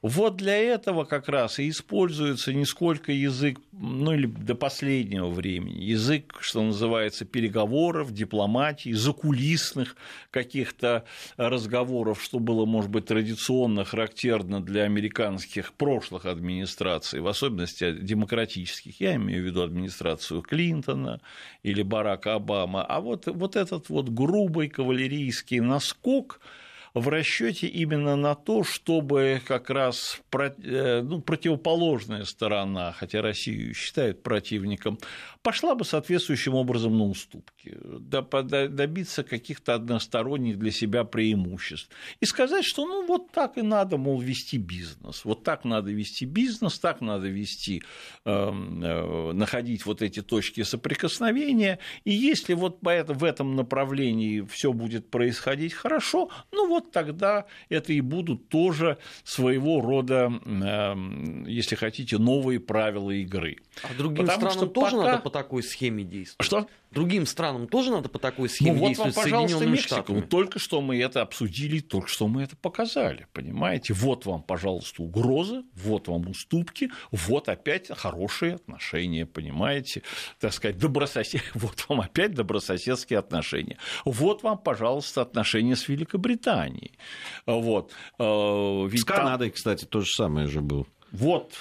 Вот 0.01 0.38
для 0.38 0.55
этого 0.55 1.03
как 1.03 1.27
раз 1.27 1.59
и 1.59 1.69
используется 1.69 2.53
не 2.53 2.63
сколько 2.63 3.12
язык, 3.12 3.59
ну 3.73 4.13
или 4.13 4.27
до 4.27 4.55
последнего 4.55 5.27
времени, 5.27 5.83
язык, 5.83 6.38
что 6.39 6.62
называется, 6.62 7.25
переговоров, 7.25 8.13
дипломатии, 8.13 8.93
закулисных 8.93 9.97
каких-то 10.31 11.03
разговоров, 11.35 12.23
что 12.23 12.39
было, 12.39 12.65
может 12.65 12.89
быть, 12.89 13.07
традиционно 13.07 13.83
характерно 13.83 14.63
для 14.63 14.83
американских 14.83 15.73
прошлых 15.73 16.25
администраций, 16.25 17.19
в 17.19 17.27
особенности 17.27 17.91
демократических. 17.91 19.01
Я 19.01 19.15
имею 19.15 19.43
в 19.43 19.45
виду 19.47 19.63
администрацию 19.63 20.41
Клинтона 20.43 21.19
или 21.62 21.81
Барака 21.81 22.35
Обама. 22.35 22.85
А 22.85 23.01
вот, 23.01 23.27
вот 23.27 23.57
этот 23.57 23.89
вот 23.89 24.07
грубый 24.07 24.69
кавалерийский 24.69 25.59
наскок– 25.59 26.39
в 26.93 27.08
расчете 27.10 27.67
именно 27.67 28.15
на 28.15 28.36
то, 28.36 28.63
чтобы 28.63 29.41
как 29.45 29.69
раз 29.69 30.21
э, 30.32 31.02
ну, 31.02 31.21
противоположная 31.21 32.23
сторона, 32.23 32.91
хотя 32.93 33.21
Россию 33.21 33.73
считают 33.73 34.23
противником, 34.23 34.97
пошла 35.41 35.75
бы 35.75 35.86
соответствующим 35.86 36.56
образом 36.56 36.97
на 36.97 37.06
уступки, 37.06 37.59
добиться 37.77 39.23
каких-то 39.23 39.75
односторонних 39.75 40.58
для 40.58 40.71
себя 40.71 41.03
преимуществ. 41.03 41.89
И 42.19 42.25
сказать, 42.25 42.65
что 42.65 42.86
ну 42.86 43.05
вот 43.05 43.32
так 43.32 43.58
и 43.58 43.62
надо, 43.62 43.97
мол, 43.97 44.19
вести 44.19 44.58
бизнес. 44.58 45.25
Вот 45.25 45.43
так 45.43 45.65
надо 45.65 45.91
вести 45.91 46.25
бизнес, 46.25 46.79
так 46.79 47.01
надо 47.01 47.27
вести, 47.27 47.84
эм, 48.25 48.84
э, 48.84 49.34
находить 49.34 49.86
вот 49.86 50.01
эти 50.01 50.21
точки 50.21 50.63
соприкосновения. 50.63 51.79
И 52.03 52.12
если 52.12 52.53
вот 52.53 52.79
в 52.82 53.23
этом 53.23 53.55
направлении 53.55 54.41
все 54.41 54.73
будет 54.73 55.10
происходить 55.10 55.73
хорошо, 55.73 56.29
ну 56.51 56.67
вот 56.67 56.91
тогда 56.91 57.45
это 57.69 57.93
и 57.93 58.01
будут 58.01 58.49
тоже 58.49 58.97
своего 59.23 59.82
рода, 59.82 60.32
эм, 60.45 61.45
если 61.45 61.75
хотите, 61.75 62.17
новые 62.17 62.60
правила 62.60 63.12
игры. 63.12 63.58
А 63.84 63.93
другим 63.93 64.25
Потому 64.25 64.51
странам 64.51 64.73
тоже 64.73 64.95
пока... 64.97 65.12
надо 65.12 65.21
по 65.23 65.29
такой 65.29 65.63
схеме 65.63 66.03
действовать? 66.03 66.45
Что? 66.45 66.67
Другим 66.91 67.25
странам 67.25 67.59
тоже 67.67 67.91
надо 67.91 68.10
по 68.10 68.19
такой 68.19 68.50
схеме 68.50 68.74
ну, 68.74 68.80
вот 68.80 68.88
действовать 68.88 69.15
вам, 69.15 69.24
пожалуйста, 69.24 69.65
Мексика. 69.65 69.95
Штатами? 69.95 70.22
Только 70.22 70.60
что 70.60 70.82
мы 70.82 71.02
это 71.02 71.22
обсудили, 71.22 71.80
только 71.80 72.08
что 72.08 72.28
мы 72.28 72.43
это 72.43 72.56
показали, 72.56 73.28
понимаете? 73.34 73.93
Вот 73.93 74.26
вам, 74.26 74.43
пожалуйста, 74.43 75.02
угрозы, 75.04 75.63
вот 75.76 76.08
вам 76.08 76.30
уступки, 76.30 76.89
вот 77.12 77.50
опять 77.50 77.89
хорошие 77.89 78.56
отношения, 78.56 79.26
понимаете? 79.26 80.04
Так 80.39 80.54
сказать, 80.54 80.78
добрососед... 80.78 81.41
вот 81.54 81.86
вам 81.88 82.02
опять 82.02 82.34
добрососедские 82.34 83.19
отношения. 83.19 83.78
Вот 84.06 84.43
вам, 84.43 84.58
пожалуйста, 84.58 85.22
отношения 85.22 85.76
с 85.76 85.88
Великобританией. 85.88 86.98
Вот. 87.45 87.91
Э, 88.19 88.88
ведь 88.88 89.02
с 89.02 89.06
Канадой, 89.06 89.50
там... 89.50 89.56
кстати, 89.56 89.86
то 89.86 90.02
же 90.02 90.08
самое 90.08 90.48
же 90.48 90.62
было. 90.62 90.86
Вот 91.12 91.54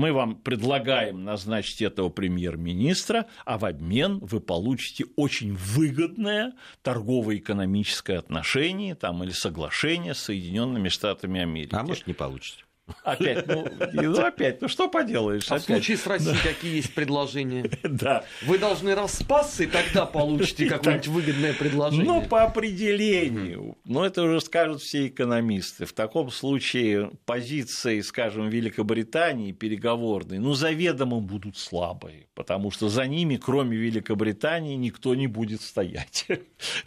мы 0.00 0.14
вам 0.14 0.34
предлагаем 0.34 1.24
назначить 1.24 1.82
этого 1.82 2.08
премьер-министра, 2.08 3.26
а 3.44 3.58
в 3.58 3.66
обмен 3.66 4.18
вы 4.22 4.40
получите 4.40 5.04
очень 5.16 5.54
выгодное 5.54 6.54
торгово-экономическое 6.82 8.16
отношение 8.16 8.94
там, 8.94 9.22
или 9.22 9.30
соглашение 9.30 10.14
с 10.14 10.20
Соединенными 10.20 10.88
Штатами 10.88 11.42
Америки. 11.42 11.74
А 11.74 11.82
может, 11.82 12.06
не 12.06 12.14
получите. 12.14 12.64
Опять, 13.02 13.46
ну, 13.46 13.66
ну 13.92 14.20
опять, 14.20 14.60
ну 14.60 14.68
что 14.68 14.88
поделаешь? 14.88 15.50
А 15.50 15.56
опять. 15.56 15.64
в 15.64 15.66
случае 15.66 15.96
с 15.96 16.06
Россией 16.06 16.34
да. 16.34 16.48
какие 16.48 16.76
есть 16.76 16.94
предложения? 16.94 17.70
Да. 17.90 18.24
Вы 18.42 18.58
должны 18.58 18.94
распасться, 18.94 19.64
и 19.64 19.66
тогда 19.66 20.06
получите 20.06 20.66
какое-нибудь 20.68 21.08
выгодное 21.08 21.52
предложение. 21.52 22.06
Ну, 22.06 22.22
по 22.22 22.44
определению. 22.44 23.76
Но 23.84 24.06
это 24.06 24.22
уже 24.22 24.40
скажут 24.40 24.80
все 24.80 25.08
экономисты. 25.08 25.86
В 25.86 25.92
таком 25.92 26.30
случае 26.30 27.10
позиции, 27.26 28.00
скажем, 28.00 28.48
Великобритании 28.48 29.52
переговорные, 29.52 30.40
ну, 30.40 30.54
заведомо 30.54 31.20
будут 31.20 31.58
слабые, 31.58 32.28
потому 32.34 32.70
что 32.70 32.88
за 32.88 33.06
ними, 33.06 33.36
кроме 33.36 33.76
Великобритании, 33.76 34.76
никто 34.76 35.14
не 35.14 35.26
будет 35.26 35.60
стоять. 35.62 36.26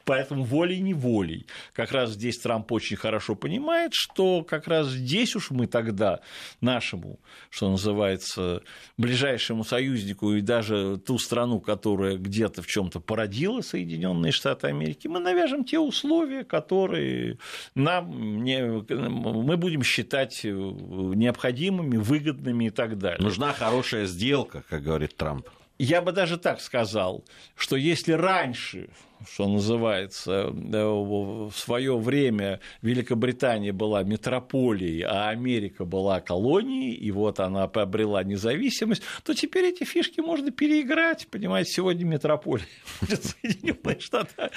Поэтому 0.05 0.43
волей-неволей. 0.43 1.47
Как 1.73 1.91
раз 1.91 2.11
здесь 2.11 2.39
Трамп 2.39 2.71
очень 2.71 2.97
хорошо 2.97 3.35
понимает, 3.35 3.93
что 3.93 4.43
как 4.43 4.67
раз 4.67 4.87
здесь 4.87 5.35
уж 5.35 5.51
мы 5.51 5.67
тогда 5.67 5.92
тогда 5.93 6.19
нашему, 6.59 7.19
что 7.49 7.69
называется, 7.69 8.61
ближайшему 8.97 9.63
союзнику 9.63 10.33
и 10.33 10.41
даже 10.41 10.97
ту 10.97 11.19
страну, 11.19 11.59
которая 11.59 12.17
где-то 12.17 12.61
в 12.61 12.67
чем-то 12.67 12.99
породила 12.99 13.61
Соединенные 13.61 14.31
Штаты 14.31 14.67
Америки, 14.67 15.07
мы 15.07 15.19
навяжем 15.19 15.63
те 15.63 15.79
условия, 15.79 16.43
которые 16.43 17.37
нам 17.75 18.43
не, 18.43 18.63
мы 18.63 19.57
будем 19.57 19.83
считать 19.83 20.41
необходимыми, 20.43 21.97
выгодными 21.97 22.65
и 22.65 22.69
так 22.71 22.97
далее. 22.97 23.23
Нужна 23.23 23.53
хорошая 23.53 24.05
сделка, 24.07 24.63
как 24.69 24.83
говорит 24.83 25.15
Трамп. 25.15 25.47
Я 25.79 26.01
бы 26.01 26.11
даже 26.11 26.37
так 26.37 26.61
сказал, 26.61 27.23
что 27.55 27.75
если 27.75 28.13
раньше 28.13 28.89
что 29.31 29.47
называется, 29.47 30.49
в 30.51 31.51
свое 31.55 31.97
время 31.97 32.59
Великобритания 32.81 33.71
была 33.71 34.03
метрополией, 34.03 35.01
а 35.01 35.29
Америка 35.29 35.85
была 35.85 36.19
колонией, 36.19 36.93
и 36.93 37.11
вот 37.11 37.39
она 37.39 37.67
приобрела 37.67 38.23
независимость, 38.23 39.03
то 39.23 39.33
теперь 39.33 39.65
эти 39.65 39.83
фишки 39.83 40.19
можно 40.19 40.51
переиграть. 40.51 41.27
Понимаете, 41.27 41.71
сегодня 41.71 42.05
метрополия 42.05 42.67
будет 43.01 43.23
Соединенные 43.23 43.99
Штаты 43.99 44.49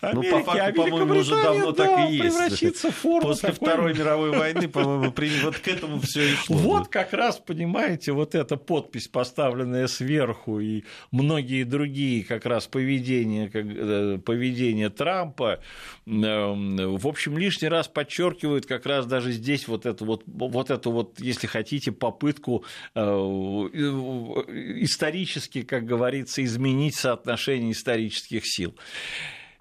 Америки, 0.00 0.30
ну, 0.30 0.38
по 0.38 0.44
факту, 0.44 0.82
а 0.82 0.84
по-моему, 0.84 1.14
уже 1.14 1.42
давно 1.42 1.72
да, 1.72 1.84
так 1.84 2.10
и 2.10 2.12
есть. 2.14 2.22
превратится 2.22 2.90
в 2.90 2.94
форму 2.94 3.28
После 3.28 3.50
такой... 3.50 3.68
Второй 3.68 3.94
мировой 3.98 4.30
войны, 4.30 4.68
по-моему, 4.68 5.12
вот 5.42 5.58
к 5.58 5.68
этому 5.68 6.00
все 6.00 6.32
и 6.32 6.34
шло. 6.34 6.56
Вот 6.56 6.88
как 6.88 7.12
раз, 7.12 7.38
понимаете, 7.38 8.12
вот 8.12 8.34
эта 8.34 8.56
подпись, 8.56 9.08
поставленная 9.08 9.86
сверху, 9.86 10.60
и 10.60 10.84
многие 11.10 11.64
другие 11.64 12.24
как 12.24 12.46
раз 12.46 12.66
поведения, 12.66 13.48
как 13.48 13.64
э, 13.64 14.13
поведение 14.18 14.90
Трампа, 14.90 15.60
эм, 16.06 16.96
в 16.96 17.06
общем, 17.06 17.38
лишний 17.38 17.68
раз 17.68 17.86
подчеркивают 17.88 18.66
как 18.66 18.84
раз 18.86 19.06
даже 19.06 19.32
здесь 19.32 19.68
вот 19.68 19.86
эту 19.86 20.04
вот, 20.04 20.24
вот 20.26 20.70
эту 20.70 20.90
вот, 20.90 21.20
если 21.20 21.46
хотите, 21.46 21.92
попытку 21.92 22.64
э, 22.94 23.00
исторически, 23.00 25.62
как 25.62 25.84
говорится, 25.84 26.42
изменить 26.44 26.96
соотношение 26.96 27.72
исторических 27.72 28.42
сил. 28.44 28.74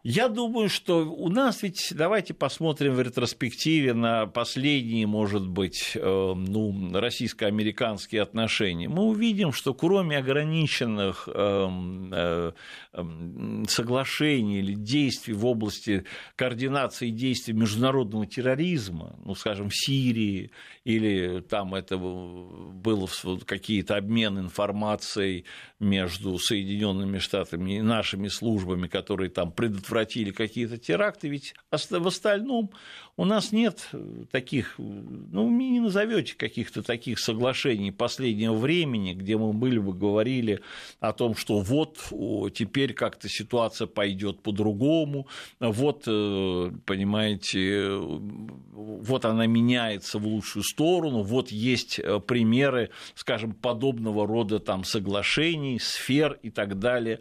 Я 0.03 0.27
думаю, 0.27 0.67
что 0.67 1.05
у 1.09 1.29
нас 1.29 1.63
ведь, 1.63 1.93
давайте 1.95 2.33
посмотрим 2.33 2.95
в 2.95 3.01
ретроспективе 3.01 3.93
на 3.93 4.25
последние, 4.25 5.07
может 5.07 5.47
быть, 5.47 5.93
э, 5.95 6.33
ну, 6.35 6.91
российско-американские 6.93 8.21
отношения. 8.21 8.89
Мы 8.89 9.03
увидим, 9.03 9.53
что 9.53 9.73
кроме 9.73 10.17
ограниченных 10.17 11.29
э, 11.33 12.51
эм, 12.91 13.65
соглашений 13.69 14.59
или 14.59 14.73
действий 14.73 15.33
в 15.33 15.45
области 15.45 16.03
координации 16.35 17.09
действий 17.09 17.53
международного 17.53 18.25
терроризма, 18.25 19.15
ну, 19.23 19.35
скажем, 19.35 19.69
в 19.69 19.73
Сирии, 19.73 20.51
или 20.83 21.39
там 21.39 21.75
это 21.75 21.97
было 21.97 23.07
какие-то 23.45 23.95
обмен 23.95 24.37
информацией 24.37 25.45
между 25.83 26.37
Соединенными 26.39 27.19
Штатами 27.19 27.77
и 27.77 27.81
нашими 27.81 28.27
службами, 28.27 28.87
которые 28.87 29.29
там 29.29 29.51
предотвратили 29.51 30.31
какие-то 30.31 30.77
теракты, 30.77 31.27
ведь 31.27 31.53
в 31.71 32.07
остальном 32.07 32.71
у 33.15 33.25
нас 33.25 33.51
нет 33.51 33.89
таких, 34.31 34.73
ну, 34.79 35.45
вы 35.45 35.51
не 35.51 35.79
назовете 35.79 36.35
каких-то 36.35 36.81
таких 36.81 37.19
соглашений 37.19 37.91
последнего 37.91 38.55
времени, 38.55 39.13
где 39.13 39.37
мы 39.37 39.53
были 39.53 39.77
бы 39.77 39.93
говорили 39.93 40.61
о 40.99 41.13
том, 41.13 41.35
что 41.35 41.59
вот 41.59 41.99
теперь 42.55 42.93
как-то 42.93 43.29
ситуация 43.29 43.85
пойдет 43.85 44.41
по-другому, 44.41 45.27
вот, 45.59 46.03
э, 46.07 46.71
понимаете, 46.85 47.97
вот 47.97 49.25
она 49.25 49.45
меняется 49.45 50.17
в 50.17 50.25
лучшую 50.25 50.63
сторону, 50.63 51.21
вот 51.21 51.51
есть 51.51 51.99
э, 51.99 52.19
примеры, 52.19 52.89
скажем, 53.13 53.53
подобного 53.53 54.25
рода 54.25 54.59
там 54.59 54.83
соглашений, 54.83 55.72
сфер 55.79 56.39
и 56.41 56.49
так 56.49 56.79
далее. 56.79 57.19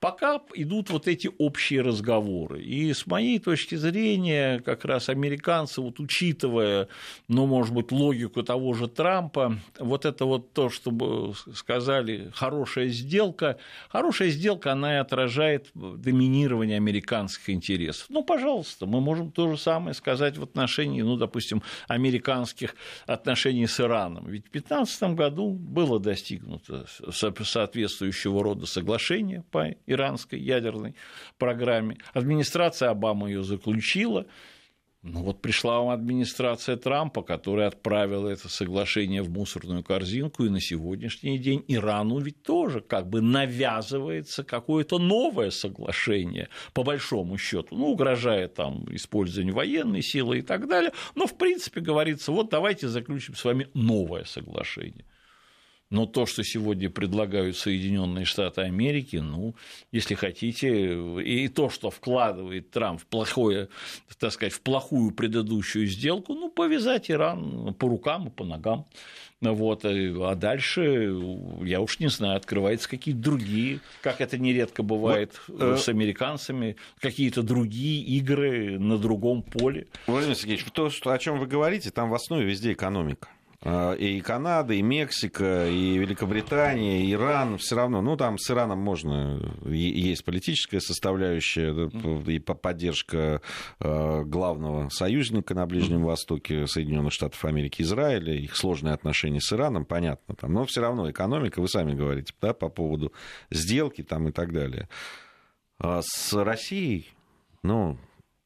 Пока 0.00 0.40
идут 0.54 0.88
вот 0.88 1.06
эти 1.06 1.30
общие 1.36 1.82
разговоры. 1.82 2.62
И 2.62 2.94
с 2.94 3.06
моей 3.06 3.38
точки 3.38 3.74
зрения, 3.74 4.60
как 4.60 4.86
раз 4.86 5.10
американцы, 5.10 5.82
вот 5.82 6.00
учитывая, 6.00 6.88
ну, 7.28 7.44
может 7.44 7.74
быть, 7.74 7.92
логику 7.92 8.42
того 8.42 8.72
же 8.72 8.88
Трампа, 8.88 9.58
вот 9.78 10.06
это 10.06 10.24
вот 10.24 10.54
то, 10.54 10.70
что 10.70 11.34
сказали, 11.54 12.30
хорошая 12.34 12.88
сделка, 12.88 13.58
хорошая 13.90 14.30
сделка, 14.30 14.72
она 14.72 14.94
и 14.94 14.98
отражает 14.98 15.70
доминирование 15.74 16.78
американских 16.78 17.50
интересов. 17.50 18.06
Ну, 18.08 18.24
пожалуйста, 18.24 18.86
мы 18.86 19.02
можем 19.02 19.30
то 19.30 19.50
же 19.50 19.58
самое 19.58 19.92
сказать 19.92 20.38
в 20.38 20.42
отношении, 20.42 21.02
ну, 21.02 21.16
допустим, 21.16 21.62
американских 21.88 22.74
отношений 23.06 23.66
с 23.66 23.78
Ираном. 23.78 24.28
Ведь 24.28 24.46
в 24.46 24.52
2015 24.52 25.14
году 25.14 25.50
было 25.50 26.00
достигнуто 26.00 26.86
соответствующего 27.12 28.42
рода 28.42 28.64
соглашение 28.64 29.44
по 29.50 29.68
иранской 29.90 30.38
ядерной 30.38 30.94
программе. 31.38 31.98
Администрация 32.12 32.90
Обамы 32.90 33.30
ее 33.30 33.42
заключила. 33.42 34.26
Ну 35.02 35.22
вот 35.22 35.40
пришла 35.40 35.80
вам 35.80 35.88
администрация 35.88 36.76
Трампа, 36.76 37.22
которая 37.22 37.68
отправила 37.68 38.28
это 38.28 38.50
соглашение 38.50 39.22
в 39.22 39.30
мусорную 39.30 39.82
корзинку, 39.82 40.44
и 40.44 40.50
на 40.50 40.60
сегодняшний 40.60 41.38
день 41.38 41.64
Ирану 41.68 42.18
ведь 42.18 42.42
тоже 42.42 42.82
как 42.82 43.08
бы 43.08 43.22
навязывается 43.22 44.44
какое-то 44.44 44.98
новое 44.98 45.50
соглашение, 45.50 46.50
по 46.74 46.82
большому 46.82 47.38
счету, 47.38 47.76
ну, 47.76 47.86
угрожает 47.86 48.54
там 48.54 48.84
использование 48.94 49.54
военной 49.54 50.02
силы 50.02 50.40
и 50.40 50.42
так 50.42 50.68
далее, 50.68 50.92
но 51.14 51.26
в 51.26 51.34
принципе 51.38 51.80
говорится, 51.80 52.30
вот 52.30 52.50
давайте 52.50 52.86
заключим 52.86 53.34
с 53.34 53.42
вами 53.42 53.68
новое 53.72 54.24
соглашение. 54.24 55.06
Но 55.90 56.06
то, 56.06 56.24
что 56.24 56.44
сегодня 56.44 56.88
предлагают 56.88 57.56
Соединенные 57.56 58.24
Штаты 58.24 58.62
Америки, 58.62 59.16
ну, 59.16 59.56
если 59.90 60.14
хотите, 60.14 61.20
и 61.20 61.48
то, 61.48 61.68
что 61.68 61.90
вкладывает 61.90 62.70
Трамп 62.70 63.00
в 63.00 63.06
плохое, 63.06 63.68
так 64.18 64.32
сказать, 64.32 64.52
в 64.52 64.60
плохую 64.60 65.10
предыдущую 65.10 65.86
сделку, 65.86 66.34
ну, 66.34 66.48
повязать 66.48 67.10
Иран 67.10 67.74
по 67.74 67.88
рукам 67.88 68.28
и 68.28 68.30
по 68.30 68.44
ногам. 68.44 68.86
Вот, 69.40 69.86
а 69.86 70.34
дальше, 70.34 71.16
я 71.62 71.80
уж 71.80 71.98
не 71.98 72.08
знаю, 72.08 72.36
открываются 72.36 72.88
какие-то 72.88 73.20
другие, 73.20 73.80
как 74.02 74.20
это 74.20 74.36
нередко 74.36 74.82
бывает 74.82 75.40
вот, 75.48 75.62
э, 75.62 75.76
с 75.78 75.88
американцами, 75.88 76.76
какие-то 77.00 77.42
другие 77.42 78.02
игры 78.02 78.78
на 78.78 78.98
другом 78.98 79.42
поле. 79.42 79.86
Владимир 80.06 80.36
Сергеевич, 80.36 80.66
то, 80.72 80.90
о 81.04 81.18
чем 81.18 81.38
вы 81.38 81.46
говорите, 81.46 81.90
там 81.90 82.10
в 82.10 82.14
основе 82.14 82.44
везде 82.44 82.72
экономика. 82.72 83.28
А, 83.62 83.92
и 83.92 84.20
Канада, 84.20 84.72
и 84.72 84.80
Мексика, 84.80 85.68
и 85.68 85.98
Великобритания, 85.98 87.04
и 87.04 87.12
Иран, 87.12 87.58
все 87.58 87.76
равно, 87.76 88.00
ну 88.00 88.16
там 88.16 88.38
с 88.38 88.50
Ираном 88.50 88.78
можно, 88.78 89.38
есть 89.66 90.24
политическая 90.24 90.80
составляющая, 90.80 91.90
и 92.26 92.38
поддержка 92.38 93.42
а, 93.78 94.22
главного 94.24 94.88
союзника 94.88 95.54
на 95.54 95.66
Ближнем 95.66 96.04
Востоке, 96.04 96.66
Соединенных 96.66 97.12
Штатов 97.12 97.44
Америки, 97.44 97.82
Израиля, 97.82 98.32
их 98.32 98.56
сложные 98.56 98.94
отношения 98.94 99.42
с 99.42 99.52
Ираном, 99.52 99.84
понятно, 99.84 100.34
там, 100.34 100.54
но 100.54 100.64
все 100.64 100.80
равно 100.80 101.10
экономика, 101.10 101.60
вы 101.60 101.68
сами 101.68 101.94
говорите, 101.94 102.32
да, 102.40 102.54
по 102.54 102.70
поводу 102.70 103.12
сделки 103.50 104.02
там 104.02 104.28
и 104.28 104.32
так 104.32 104.54
далее. 104.54 104.88
А 105.78 106.00
с 106.02 106.32
Россией, 106.32 107.10
ну, 107.62 107.98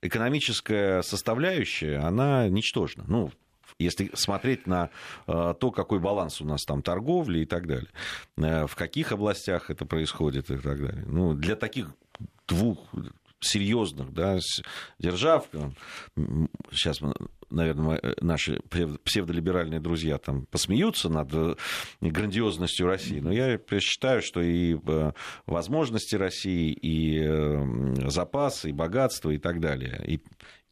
экономическая 0.03 1.03
составляющая, 1.03 1.99
она 1.99 2.49
ничтожна. 2.49 3.05
Ну, 3.07 3.31
если 3.79 4.11
смотреть 4.15 4.67
на 4.67 4.91
э, 5.27 5.55
то, 5.59 5.71
какой 5.71 6.01
баланс 6.01 6.41
у 6.41 6.45
нас 6.45 6.65
там 6.65 6.83
торговли 6.83 7.41
и 7.41 7.47
так 7.47 7.67
далее, 7.67 7.91
э, 8.37 8.67
в 8.67 8.75
каких 8.77 9.13
областях 9.13 9.71
это 9.71 9.85
происходит 9.85 10.51
и 10.51 10.57
так 10.57 10.81
далее. 10.81 11.05
Ну, 11.07 11.35
для 11.35 11.57
таких 11.57 11.89
двух 12.47 12.79
серьезных 13.41 14.13
да, 14.15 14.39
держав, 14.99 15.49
сейчас 16.71 17.01
наверное, 17.51 18.01
наши 18.23 18.59
псевдолиберальные 19.05 19.81
друзья 19.81 20.17
там 20.19 20.47
посмеются 20.47 21.09
над 21.11 21.29
э, 21.35 21.55
грандиозностью 22.01 22.87
России, 22.87 23.21
но 23.21 23.33
я 23.33 23.61
считаю, 23.81 24.23
что 24.23 24.41
и 24.41 24.77
возможности 25.47 26.17
России, 26.17 26.73
и 26.73 28.09
запасы, 28.09 28.71
и 28.71 28.73
богатство, 28.73 29.31
и 29.31 29.39
так 29.39 29.61
далее, 29.61 30.03
и, 30.07 30.21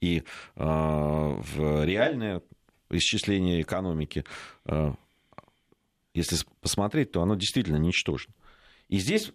и 0.00 0.22
в 0.56 1.84
реальное 1.84 2.42
исчисления 2.92 3.60
экономики, 3.62 4.24
э, 4.66 4.92
если 6.14 6.36
посмотреть, 6.60 7.12
то 7.12 7.22
оно 7.22 7.34
действительно 7.34 7.78
ничтожно. 7.78 8.34
И 8.88 8.98
здесь, 8.98 9.32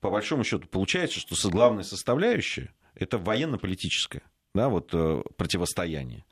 по 0.00 0.10
большому 0.10 0.44
счету, 0.44 0.66
получается, 0.68 1.20
что 1.20 1.50
главная 1.50 1.84
составляющая– 1.84 2.72
это 2.94 3.18
военно-политическое 3.18 4.22
да, 4.56 4.68
вот, 4.70 4.90
э, 4.92 5.22
противостояние 5.36 6.24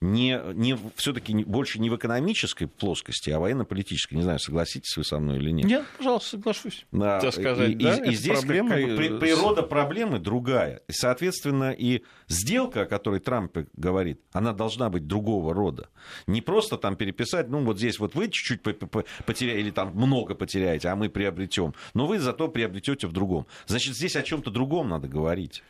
не, 0.00 0.40
не, 0.54 0.78
все-таки 0.96 1.44
больше 1.44 1.78
не 1.78 1.90
в 1.90 1.96
экономической 1.96 2.66
плоскости, 2.66 3.28
а 3.30 3.38
военно-политической. 3.38 4.14
Не 4.14 4.22
знаю, 4.22 4.38
согласитесь 4.38 4.96
вы 4.96 5.04
со 5.04 5.18
мной 5.18 5.36
или 5.36 5.50
нет. 5.50 5.66
Нет, 5.66 5.84
пожалуйста, 5.98 6.30
соглашусь. 6.30 6.86
Да, 6.90 7.30
сказать, 7.30 7.70
и, 7.70 7.74
да, 7.74 7.96
и, 7.96 8.10
и 8.10 8.14
здесь 8.14 8.38
проблема... 8.38 8.70
как, 8.70 8.96
бы, 8.96 9.18
природа 9.18 9.62
проблемы 9.62 10.18
другая. 10.18 10.82
И, 10.88 10.92
соответственно, 10.92 11.72
и 11.72 12.02
сделка, 12.28 12.82
о 12.82 12.86
которой 12.86 13.20
Трамп 13.20 13.58
говорит, 13.74 14.20
она 14.32 14.54
должна 14.54 14.88
быть 14.88 15.06
другого 15.06 15.52
рода. 15.52 15.90
Не 16.26 16.40
просто 16.40 16.78
там 16.78 16.96
переписать, 16.96 17.48
ну 17.48 17.62
вот 17.62 17.76
здесь 17.76 17.98
вот 17.98 18.14
вы 18.14 18.28
чуть-чуть 18.28 18.62
потеряете, 18.62 19.60
или 19.60 19.70
там 19.70 19.92
много 19.94 20.34
потеряете, 20.34 20.88
а 20.88 20.96
мы 20.96 21.10
приобретем. 21.10 21.74
Но 21.92 22.06
вы 22.06 22.20
зато 22.20 22.48
приобретете 22.48 23.06
в 23.06 23.12
другом. 23.12 23.46
Значит, 23.66 23.94
здесь 23.96 24.16
о 24.16 24.22
чем-то 24.22 24.50
другом 24.50 24.88
надо 24.88 25.08
говорить. 25.08 25.62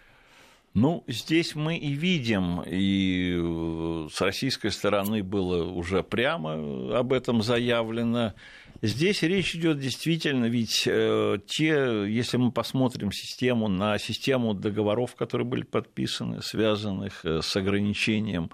Ну, 0.72 1.02
здесь 1.09 1.56
мы 1.56 1.76
и 1.76 1.92
видим, 1.92 2.62
и 2.64 3.37
э, 3.37 4.09
с 4.12 4.20
российской 4.20 4.70
стороны 4.70 5.24
было 5.24 5.64
уже 5.64 6.04
прямо 6.04 6.96
об 6.96 7.12
этом 7.12 7.42
заявлено. 7.42 8.35
Здесь 8.83 9.23
речь 9.23 9.55
идет 9.55 9.79
действительно, 9.79 10.47
ведь 10.47 10.85
э, 10.87 11.37
те, 11.47 12.07
если 12.09 12.38
мы 12.38 12.51
посмотрим 12.51 13.12
систему 13.12 13.69
на 13.69 13.99
систему 13.99 14.55
договоров, 14.55 15.16
которые 15.16 15.47
были 15.47 15.64
подписаны, 15.64 16.40
связанных 16.40 17.25
э, 17.25 17.43
с 17.43 17.55
ограничением 17.57 18.51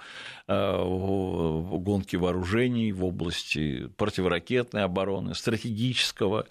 гонки 0.48 2.14
вооружений 2.14 2.92
в 2.92 3.04
области 3.04 3.88
противоракетной 3.96 4.84
обороны, 4.84 5.34
стратегического 5.34 6.46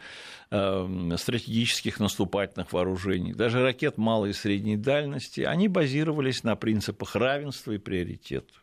стратегических 0.49 2.01
наступательных 2.01 2.73
вооружений, 2.73 3.33
даже 3.33 3.63
ракет 3.63 3.97
малой 3.97 4.31
и 4.31 4.33
средней 4.33 4.75
дальности, 4.75 5.41
они 5.41 5.69
базировались 5.69 6.43
на 6.43 6.57
принципах 6.57 7.15
равенства 7.15 7.71
и 7.71 7.77
приоритета. 7.77 8.53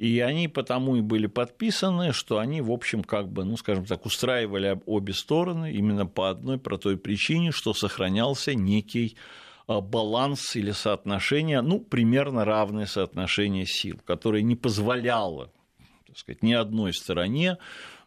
И 0.00 0.20
они 0.20 0.48
потому 0.48 0.96
и 0.96 1.02
были 1.02 1.26
подписаны, 1.26 2.14
что 2.14 2.38
они, 2.38 2.62
в 2.62 2.70
общем, 2.70 3.04
как 3.04 3.28
бы, 3.28 3.44
ну, 3.44 3.58
скажем 3.58 3.84
так, 3.84 4.06
устраивали 4.06 4.80
обе 4.86 5.12
стороны 5.12 5.72
именно 5.72 6.06
по 6.06 6.30
одной 6.30 6.56
про 6.58 6.78
той 6.78 6.96
причине, 6.96 7.52
что 7.52 7.74
сохранялся 7.74 8.54
некий 8.54 9.18
э, 9.68 9.78
баланс 9.78 10.56
или 10.56 10.70
соотношение, 10.70 11.60
ну, 11.60 11.80
примерно 11.80 12.46
равное 12.46 12.86
соотношение 12.86 13.66
сил, 13.66 14.00
которое 14.06 14.40
не 14.40 14.56
позволяло, 14.56 15.52
так 16.06 16.16
сказать, 16.16 16.42
ни 16.42 16.54
одной 16.54 16.94
стороне 16.94 17.58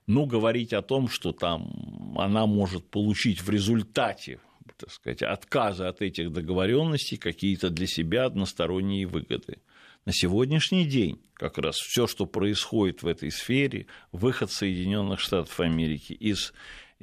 ну, 0.07 0.25
говорить 0.25 0.73
о 0.73 0.81
том, 0.81 1.07
что 1.07 1.31
там 1.31 2.15
она 2.17 2.47
может 2.47 2.89
получить 2.89 3.43
в 3.43 3.51
результате 3.51 4.39
так 4.77 4.91
сказать, 4.91 5.21
отказа 5.21 5.89
от 5.89 6.01
этих 6.01 6.31
договоренностей 6.31 7.17
какие-то 7.17 7.69
для 7.69 7.85
себя 7.85 8.25
односторонние 8.25 9.05
выгоды. 9.05 9.59
На 10.05 10.11
сегодняшний 10.11 10.85
день 10.85 11.21
как 11.33 11.57
раз 11.57 11.77
все, 11.77 12.07
что 12.07 12.25
происходит 12.25 13.03
в 13.03 13.07
этой 13.07 13.31
сфере, 13.31 13.87
выход 14.11 14.51
Соединенных 14.51 15.21
Штатов 15.21 15.59
Америки 15.61 16.11
из 16.11 16.53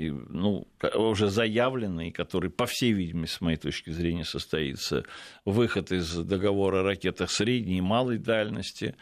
ну, 0.09 0.67
уже 0.95 1.29
заявленный, 1.29 2.11
который, 2.11 2.51
по 2.51 2.67
всей 2.67 2.93
видимости, 2.93 3.37
с 3.37 3.41
моей 3.41 3.59
точки 3.59 3.91
зрения, 3.91 4.25
состоится, 4.25 5.05
выход 5.45 5.93
из 5.93 6.15
договора 6.15 6.81
о 6.81 6.83
ракетах 6.85 7.31
средней 7.31 7.79
и 7.79 7.83
малой 7.83 8.19
дальности. 8.19 8.95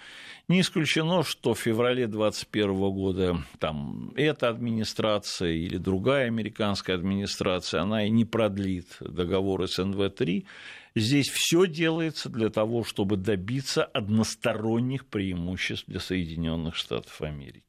Не 0.49 0.63
исключено, 0.63 1.23
что 1.23 1.55
в 1.55 1.61
феврале 1.61 2.07
2021 2.07 2.91
года 2.91 3.45
там, 3.59 4.13
эта 4.17 4.49
администрация 4.49 5.53
или 5.53 5.77
другая 5.77 6.27
американская 6.27 6.97
администрация, 6.97 7.83
она 7.83 8.07
и 8.07 8.11
не 8.11 8.25
продлит 8.25 8.97
договор 9.01 9.63
СНВ-3. 9.63 10.47
Здесь 10.95 11.29
все 11.29 11.67
делается 11.67 12.29
для 12.29 12.49
того, 12.49 12.83
чтобы 12.83 13.17
добиться 13.17 13.85
односторонних 13.85 15.07
преимуществ 15.07 15.87
для 15.87 16.01
Соединенных 16.01 16.75
Штатов 16.75 17.21
Америки. 17.21 17.63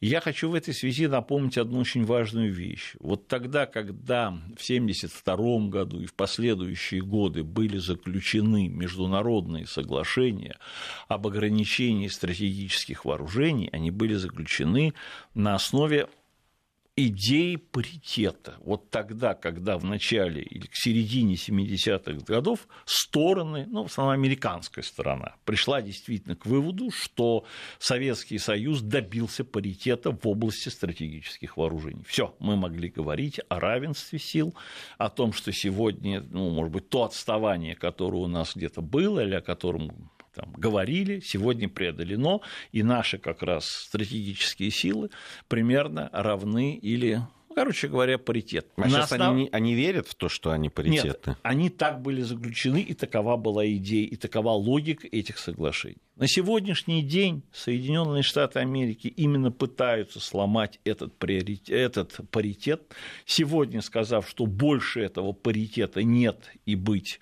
Я 0.00 0.20
хочу 0.20 0.48
в 0.48 0.54
этой 0.54 0.72
связи 0.74 1.08
напомнить 1.08 1.58
одну 1.58 1.80
очень 1.80 2.04
важную 2.04 2.52
вещь. 2.52 2.94
Вот 3.00 3.26
тогда, 3.26 3.66
когда 3.66 4.30
в 4.30 4.62
1972 4.62 5.68
году 5.68 6.00
и 6.00 6.06
в 6.06 6.14
последующие 6.14 7.00
годы 7.00 7.42
были 7.42 7.78
заключены 7.78 8.68
международные 8.68 9.66
соглашения 9.66 10.56
об 11.08 11.26
ограничении 11.26 12.06
стратегических 12.06 13.04
вооружений, 13.04 13.70
они 13.72 13.90
были 13.90 14.14
заключены 14.14 14.94
на 15.34 15.56
основе 15.56 16.08
идеи 17.06 17.56
паритета. 17.56 18.56
Вот 18.60 18.90
тогда, 18.90 19.34
когда 19.34 19.78
в 19.78 19.84
начале 19.84 20.42
или 20.42 20.66
к 20.66 20.74
середине 20.74 21.34
70-х 21.34 22.24
годов 22.24 22.66
стороны, 22.84 23.66
ну, 23.68 23.84
в 23.84 23.86
основном 23.86 24.14
американская 24.14 24.82
сторона, 24.82 25.36
пришла 25.44 25.80
действительно 25.80 26.34
к 26.34 26.46
выводу, 26.46 26.90
что 26.90 27.44
Советский 27.78 28.38
Союз 28.38 28.82
добился 28.82 29.44
паритета 29.44 30.10
в 30.10 30.26
области 30.26 30.68
стратегических 30.68 31.56
вооружений. 31.56 32.02
Все, 32.06 32.34
мы 32.40 32.56
могли 32.56 32.88
говорить 32.88 33.40
о 33.48 33.60
равенстве 33.60 34.18
сил, 34.18 34.54
о 34.98 35.08
том, 35.08 35.32
что 35.32 35.52
сегодня, 35.52 36.24
ну, 36.30 36.50
может 36.50 36.72
быть, 36.72 36.88
то 36.88 37.04
отставание, 37.04 37.76
которое 37.76 38.18
у 38.18 38.26
нас 38.26 38.56
где-то 38.56 38.82
было, 38.82 39.20
или 39.20 39.34
о 39.34 39.40
котором 39.40 40.10
там, 40.38 40.52
говорили, 40.52 41.20
сегодня 41.20 41.68
преодолено, 41.68 42.40
и 42.70 42.82
наши 42.82 43.18
как 43.18 43.42
раз 43.42 43.66
стратегические 43.66 44.70
силы 44.70 45.10
примерно 45.48 46.08
равны 46.12 46.76
или 46.76 47.22
короче 47.54 47.88
говоря, 47.88 48.18
паритет. 48.18 48.68
А 48.76 48.82
На 48.82 48.88
сейчас 48.88 49.12
основ... 49.12 49.34
они, 49.34 49.48
они 49.50 49.74
верят 49.74 50.06
в 50.06 50.14
то, 50.14 50.28
что 50.28 50.52
они 50.52 50.68
паритетны? 50.68 51.30
Нет, 51.30 51.38
они 51.42 51.70
так 51.70 52.02
были 52.02 52.22
заключены, 52.22 52.80
и 52.80 52.94
такова 52.94 53.36
была 53.36 53.66
идея, 53.66 54.06
и 54.06 54.14
такова 54.14 54.50
логика 54.50 55.08
этих 55.08 55.38
соглашений. 55.38 55.98
На 56.14 56.28
сегодняшний 56.28 57.02
день 57.02 57.42
Соединенные 57.52 58.22
Штаты 58.22 58.60
Америки 58.60 59.08
именно 59.08 59.50
пытаются 59.50 60.20
сломать 60.20 60.78
этот, 60.84 61.18
приоритет, 61.18 61.70
этот 61.70 62.30
паритет, 62.30 62.94
сегодня 63.26 63.82
сказав, 63.82 64.28
что 64.28 64.46
больше 64.46 65.00
этого 65.00 65.32
паритета 65.32 66.04
нет 66.04 66.38
и 66.64 66.76
быть 66.76 67.18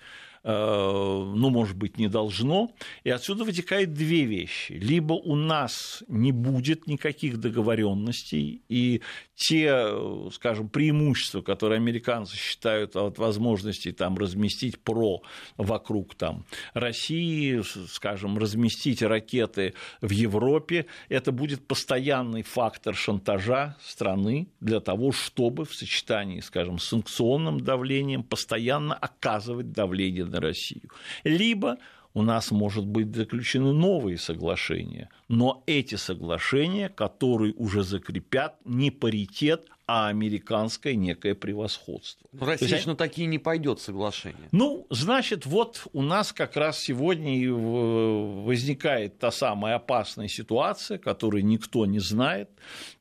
ну, 0.47 1.49
может 1.49 1.75
быть, 1.75 1.97
не 1.97 2.07
должно. 2.07 2.71
И 3.03 3.09
отсюда 3.09 3.43
вытекает 3.43 3.93
две 3.93 4.23
вещи. 4.23 4.71
Либо 4.71 5.13
у 5.13 5.35
нас 5.35 6.03
не 6.07 6.31
будет 6.31 6.87
никаких 6.87 7.37
договоренностей, 7.37 8.61
и 8.69 9.01
те, 9.35 9.87
скажем, 10.31 10.69
преимущества, 10.69 11.41
которые 11.41 11.77
американцы 11.77 12.35
считают 12.35 12.95
от 12.95 13.19
возможности 13.19 13.91
там, 13.91 14.17
разместить 14.17 14.79
ПРО 14.79 15.21
вокруг 15.57 16.15
там, 16.15 16.45
России, 16.73 17.61
скажем, 17.87 18.37
разместить 18.37 19.03
ракеты 19.03 19.73
в 20.01 20.11
Европе, 20.11 20.85
это 21.09 21.31
будет 21.31 21.67
постоянный 21.67 22.41
фактор 22.41 22.95
шантажа 22.95 23.75
страны 23.81 24.47
для 24.59 24.79
того, 24.79 25.11
чтобы 25.11 25.65
в 25.65 25.75
сочетании, 25.75 26.39
скажем, 26.39 26.79
с 26.79 26.85
санкционным 26.85 27.59
давлением 27.59 28.23
постоянно 28.23 28.95
оказывать 28.95 29.71
давление 29.71 30.25
на 30.25 30.36
Россию. 30.39 30.89
Либо 31.23 31.77
у 32.13 32.23
нас, 32.23 32.51
может 32.51 32.85
быть, 32.85 33.15
заключены 33.15 33.73
новые 33.73 34.17
соглашения, 34.17 35.09
но 35.27 35.63
эти 35.67 35.95
соглашения, 35.95 36.89
которые 36.89 37.53
уже 37.53 37.83
закрепят 37.83 38.55
не 38.65 38.89
паритет, 38.89 39.67
а 39.87 40.09
американское 40.09 40.95
некое 40.95 41.33
превосходство. 41.33 42.27
Но 42.33 42.45
Россия 42.45 42.67
есть, 42.67 42.87
на 42.87 42.95
такие 42.97 43.25
не 43.25 43.39
пойдет 43.39 43.79
соглашение. 43.79 44.49
Ну, 44.51 44.85
значит, 44.89 45.45
вот 45.45 45.87
у 45.93 46.01
нас 46.01 46.33
как 46.33 46.57
раз 46.57 46.77
сегодня 46.77 47.39
и 47.39 47.47
возникает 47.47 49.17
та 49.17 49.31
самая 49.31 49.75
опасная 49.75 50.27
ситуация, 50.27 50.97
которую 50.97 51.45
никто 51.45 51.85
не 51.85 51.99
знает, 51.99 52.49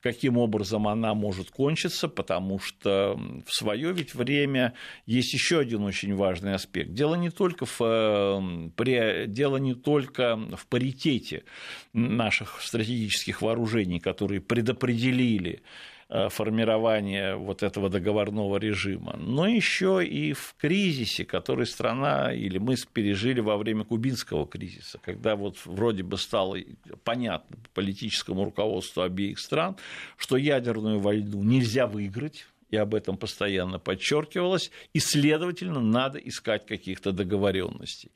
каким 0.01 0.39
образом 0.39 0.87
она 0.87 1.13
может 1.15 1.51
кончиться, 1.51 2.09
потому 2.09 2.61
что 2.61 3.19
в 3.45 3.53
свое 3.53 3.93
ведь 3.93 4.15
время 4.15 4.75
есть 5.07 5.35
еще 5.35 5.59
один 5.59 5.83
очень 5.83 6.15
важный 6.15 6.55
аспект. 6.55 6.93
Дело 6.93 7.17
не 7.17 7.31
только 7.31 7.67
в, 7.67 8.73
дело 9.27 9.57
не 9.57 9.75
только 9.75 10.37
в 10.57 10.67
паритете 10.69 11.43
наших 11.93 12.63
стратегических 12.63 13.43
вооружений, 13.43 13.99
которые 13.99 14.41
предопределили 14.41 15.65
формирования 16.09 17.35
вот 17.35 17.63
этого 17.63 17.91
договорного 17.91 18.59
режима, 18.59 19.17
но 19.17 19.47
еще 19.47 20.07
и 20.07 20.33
в 20.33 20.55
кризисе, 20.57 21.25
который 21.25 21.67
страна 21.67 22.33
или 22.33 22.59
мы 22.59 22.77
пережили 22.93 23.41
во 23.41 23.57
время 23.57 23.85
кубинского 23.85 24.47
кризиса, 24.47 24.99
когда 25.03 25.35
вот 25.35 25.57
вроде 25.65 26.05
бы 26.05 26.17
стало 26.17 26.59
понятно 27.03 27.57
политическому 27.75 28.45
руководству 28.45 29.03
обеих 29.03 29.41
стран, 29.41 29.77
что 30.17 30.37
ядерную 30.37 31.01
войну 31.01 31.43
нельзя 31.43 31.87
выиграть, 31.87 32.47
и 32.71 32.77
об 32.77 32.95
этом 32.95 33.17
постоянно 33.17 33.79
подчеркивалось, 33.79 34.71
и, 34.93 34.99
следовательно, 34.99 35.81
надо 35.81 36.19
искать 36.19 36.67
каких-то 36.67 37.13
договоренностей. 37.13 38.11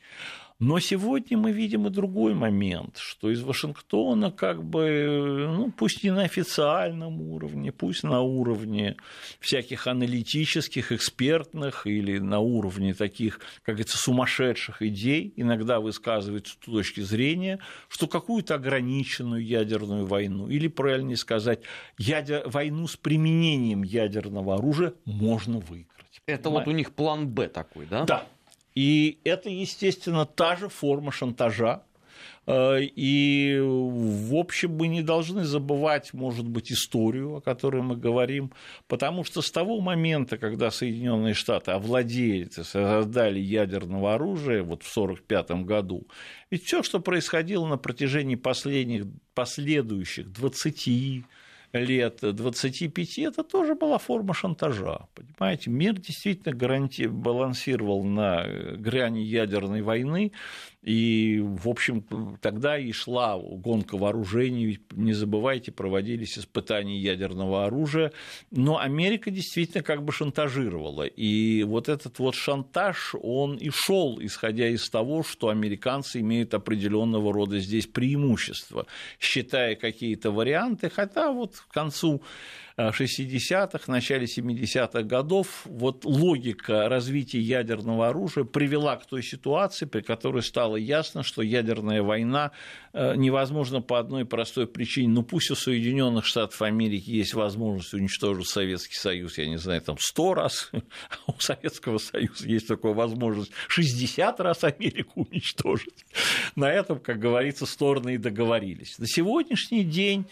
Но 0.61 0.79
сегодня 0.79 1.39
мы 1.39 1.53
видим 1.53 1.87
и 1.87 1.91
другой 1.91 2.35
момент, 2.35 2.99
что 2.99 3.31
из 3.31 3.43
Вашингтона 3.43 4.31
как 4.31 4.63
бы, 4.63 5.49
ну, 5.57 5.73
пусть 5.73 6.05
не 6.05 6.11
на 6.11 6.23
официальном 6.23 7.23
уровне, 7.23 7.73
пусть 7.73 8.03
на 8.03 8.21
уровне 8.21 8.97
всяких 9.41 9.87
аналитических, 9.87 10.93
экспертных 10.93 11.87
или 11.87 12.19
на 12.19 12.41
уровне 12.41 12.93
таких, 12.93 13.41
как 13.63 13.77
говорится, 13.77 13.97
сумасшедших 13.97 14.83
идей, 14.83 15.33
иногда 15.37 15.81
высказывается 15.81 16.59
точки 16.61 17.01
зрения, 17.01 17.59
что 17.89 18.07
какую-то 18.07 18.57
ограниченную 18.57 19.43
ядерную 19.43 20.05
войну, 20.05 20.47
или, 20.49 20.69
правильнее 20.69 21.17
сказать, 21.17 21.61
ядер... 21.97 22.47
войну 22.47 22.87
с 22.87 22.99
применением 22.99 23.83
ядерного 23.83 24.57
оружия 24.57 24.93
можно 25.07 25.59
выиграть. 25.59 26.21
Это 26.27 26.51
вот 26.51 26.69
у 26.69 26.73
них 26.73 26.93
план 26.93 27.29
Б 27.29 27.49
такой, 27.49 27.87
да? 27.87 28.05
Да, 28.05 28.27
и 28.81 29.19
это, 29.25 29.51
естественно, 29.51 30.25
та 30.25 30.57
же 30.57 30.71
форма 30.71 31.13
шантажа, 31.13 31.83
э, 32.47 32.79
и, 32.81 33.59
в 33.61 34.35
общем, 34.35 34.75
мы 34.75 34.89
не 34.89 35.03
должны 35.03 35.45
забывать, 35.45 36.15
может 36.15 36.49
быть, 36.49 36.73
историю, 36.73 37.37
о 37.37 37.41
которой 37.43 37.83
мы 37.83 37.95
говорим, 37.95 38.53
потому 38.89 39.23
что 39.23 39.43
с 39.43 39.51
того 39.51 39.83
момента, 39.83 40.39
когда 40.39 40.71
Соединенные 40.71 41.35
Штаты 41.35 41.73
овладели, 41.73 42.49
создали 42.49 43.39
ядерного 43.39 44.15
оружия 44.15 44.63
вот 44.63 44.83
в 44.83 44.91
1945 44.97 45.67
году, 45.67 46.07
ведь 46.51 46.65
все, 46.65 46.83
что 46.83 47.01
происходило 47.01 47.67
на 47.67 47.77
протяжении 47.77 48.37
последних, 48.37 49.05
последующих 49.35 50.33
20 50.33 51.25
лет 51.73 52.19
25, 52.23 53.19
это 53.19 53.45
тоже 53.45 53.75
была 53.75 53.99
форма 53.99 54.35
шантажа. 54.35 55.07
Понимаете, 55.15 55.71
мир 55.71 55.95
действительно 55.95 56.55
гаранти... 56.55 57.07
балансировал 57.07 58.05
на 58.05 58.47
грани 58.77 59.21
ядерной 59.21 59.83
войны, 59.83 60.33
и, 60.83 61.41
в 61.43 61.69
общем, 61.69 62.03
тогда 62.41 62.79
и 62.79 62.91
шла 62.93 63.39
гонка 63.39 63.99
вооружений, 63.99 64.81
не 64.93 65.13
забывайте, 65.13 65.73
проводились 65.73 66.39
испытания 66.39 66.99
ядерного 66.99 67.67
оружия, 67.67 68.13
но 68.51 68.79
Америка 68.79 69.31
действительно 69.31 69.83
как 69.83 70.03
бы 70.03 70.13
шантажировала. 70.13 71.03
И 71.03 71.65
вот 71.65 71.91
этот 71.91 72.19
вот 72.19 72.35
шантаж, 72.35 73.15
он 73.21 73.57
и 73.57 73.69
шел, 73.71 74.19
исходя 74.23 74.69
из 74.69 74.89
того, 74.89 75.23
что 75.23 75.51
американцы 75.51 76.21
имеют 76.21 76.55
определенного 76.55 77.33
рода 77.33 77.59
здесь 77.59 77.87
преимущества, 77.87 78.87
считая 79.19 79.75
какие-то 79.75 80.31
варианты, 80.31 80.89
хотя 80.89 81.31
вот 81.31 81.57
к 81.57 81.69
концу 81.75 82.23
60-х, 82.89 83.91
начале 83.91 84.25
70-х 84.25 85.03
годов 85.03 85.63
вот 85.67 86.05
логика 86.05 86.89
развития 86.89 87.41
ядерного 87.41 88.09
оружия 88.09 88.45
привела 88.45 88.97
к 88.97 89.07
той 89.07 89.23
ситуации, 89.23 89.87
при 89.87 90.01
которой 90.01 90.43
стало 90.43 90.77
ясно, 90.77 91.23
что 91.23 91.43
ядерная 91.43 92.03
война 92.03 92.53
э, 92.93 93.15
невозможна 93.17 93.83
по 93.83 93.99
одной 93.99 94.25
простой 94.25 94.67
причине. 94.67 95.09
Ну 95.09 95.23
пусть 95.23 95.51
у 95.51 95.55
Соединенных 95.55 96.25
Штатов 96.25 96.63
Америки 96.63 97.11
есть 97.11 97.35
возможность 97.35 97.93
уничтожить 97.93 98.49
Советский 98.49 98.97
Союз, 98.97 99.39
я 99.39 99.47
не 99.47 99.59
знаю, 99.59 99.81
там 99.83 99.97
100 99.99 100.35
раз, 100.35 100.71
а 100.73 100.79
у 101.27 101.39
Советского 101.39 101.99
Союза 101.99 102.47
есть 102.47 102.69
такая 102.69 102.95
возможность 102.95 103.53
60 103.69 104.41
раз 104.41 104.65
Америку 104.65 105.27
уничтожить. 105.31 106.07
На 106.57 106.73
этом, 106.73 106.99
как 106.99 107.19
говорится, 107.19 107.67
стороны 107.67 108.15
и 108.15 108.19
договорились. 108.19 108.99
На 108.99 109.07
сегодняшний 109.07 109.85
день 109.85 110.27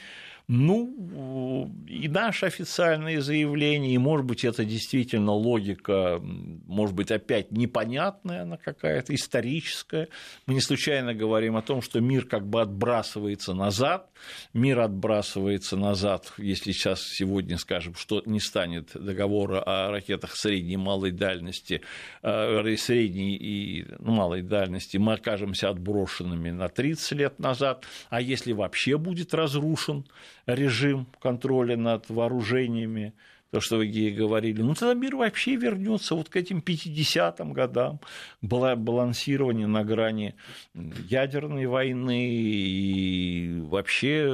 ну, 0.51 1.71
и 1.87 2.09
наши 2.09 2.47
официальные 2.47 3.21
заявления, 3.21 3.93
и, 3.93 3.99
может 3.99 4.25
быть, 4.25 4.47
это 4.47 4.65
действительно 4.65 5.33
логика, 5.33 6.21
может 6.23 6.95
быть, 6.95 7.11
опять 7.11 7.53
непонятная 7.53 8.43
она 8.43 8.57
какая-то, 8.57 9.15
историческая. 9.15 10.09
Мы 10.47 10.55
не 10.55 10.63
случайно 10.63 11.13
говорим 11.13 11.57
о 11.57 11.63
том, 11.63 11.83
что 11.83 12.01
мир 12.01 12.25
как 12.25 12.47
бы 12.47 12.63
отбрасывается 12.63 13.53
назад, 13.53 14.09
мир 14.55 14.81
отбрасывается 14.81 15.77
назад, 15.77 16.33
если 16.39 16.73
сейчас 16.73 17.03
сегодня 17.03 17.59
скажем, 17.59 17.95
что 17.95 18.23
не 18.25 18.41
станет 18.41 18.93
договора 18.95 19.61
о 19.61 19.91
ракетах 19.91 20.35
средней 20.35 20.75
и 20.75 20.79
малой 20.79 21.11
дальности, 21.11 21.83
э, 22.23 22.77
средней 22.79 23.37
и 23.37 23.87
ну, 23.99 24.13
малой 24.13 24.41
дальности, 24.41 24.97
мы 24.97 25.13
окажемся 25.13 25.69
отброшенными 25.69 26.51
на 26.51 26.71
30 26.71 27.13
лет 27.13 27.39
назад, 27.39 27.85
а 28.09 28.23
если 28.23 28.53
вообще 28.53 28.97
будет 28.97 29.35
разрушен 29.35 30.07
режим 30.49 31.07
контроля 31.21 31.77
над 31.77 32.09
вооружениями, 32.09 33.13
то, 33.51 33.61
что 33.61 33.79
вы 33.79 33.87
говорили, 33.87 34.61
ну 34.61 34.75
тогда 34.75 34.95
мир 34.95 35.17
вообще 35.17 35.57
вернется 35.57 36.15
вот 36.15 36.29
к 36.29 36.37
этим 36.37 36.59
50-м 36.59 37.53
годам, 37.53 38.01
было 38.43 38.75
балансирование 38.75 39.67
на 39.67 39.85
грани 39.85 40.35
ядерной 40.75 41.67
войны, 41.67 42.29
и 42.31 43.61
вообще 43.61 44.29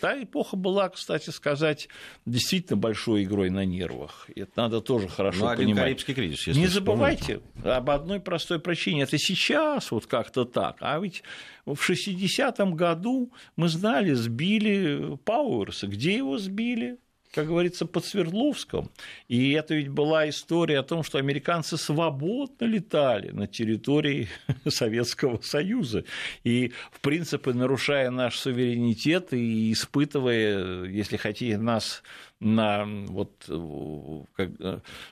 та 0.00 0.22
эпоха 0.22 0.56
была, 0.56 0.88
кстати 0.90 1.30
сказать, 1.30 1.88
действительно 2.24 2.76
большой 2.76 3.24
игрой 3.24 3.50
на 3.50 3.64
нервах. 3.64 4.28
Это 4.36 4.52
надо 4.56 4.80
тоже 4.80 5.08
хорошо 5.08 5.50
ну, 5.50 5.56
понимать. 5.56 5.82
Карибский 5.82 6.14
кризис, 6.14 6.46
если 6.46 6.60
Не 6.60 6.66
забывайте 6.68 7.40
об 7.64 7.90
одной 7.90 8.20
простой 8.20 8.60
причине. 8.60 9.02
Это 9.02 9.18
сейчас 9.18 9.90
вот 9.90 10.06
как-то 10.06 10.44
так, 10.44 10.76
а 10.80 11.00
ведь 11.00 11.24
в 11.66 11.90
60-м 11.90 12.74
году 12.76 13.32
мы 13.56 13.68
знали, 13.68 14.12
сбили 14.12 15.16
Пауэрса. 15.24 15.88
Где 15.88 16.16
его 16.16 16.38
сбили? 16.38 16.98
Как 17.32 17.46
говорится, 17.46 17.86
под 17.86 18.04
Свердловском. 18.04 18.90
И 19.26 19.52
это 19.52 19.74
ведь 19.74 19.88
была 19.88 20.28
история 20.28 20.78
о 20.78 20.82
том, 20.82 21.02
что 21.02 21.18
американцы 21.18 21.78
свободно 21.78 22.66
летали 22.66 23.30
на 23.30 23.46
территории 23.46 24.28
Советского 24.68 25.40
Союза. 25.40 26.04
И, 26.44 26.72
в 26.92 27.00
принципе, 27.00 27.54
нарушая 27.54 28.10
наш 28.10 28.38
суверенитет 28.38 29.32
и 29.32 29.72
испытывая, 29.72 30.84
если 30.84 31.16
хотите, 31.16 31.56
нас 31.56 32.02
на, 32.42 32.84
вот, 32.84 33.30
как, 34.34 34.50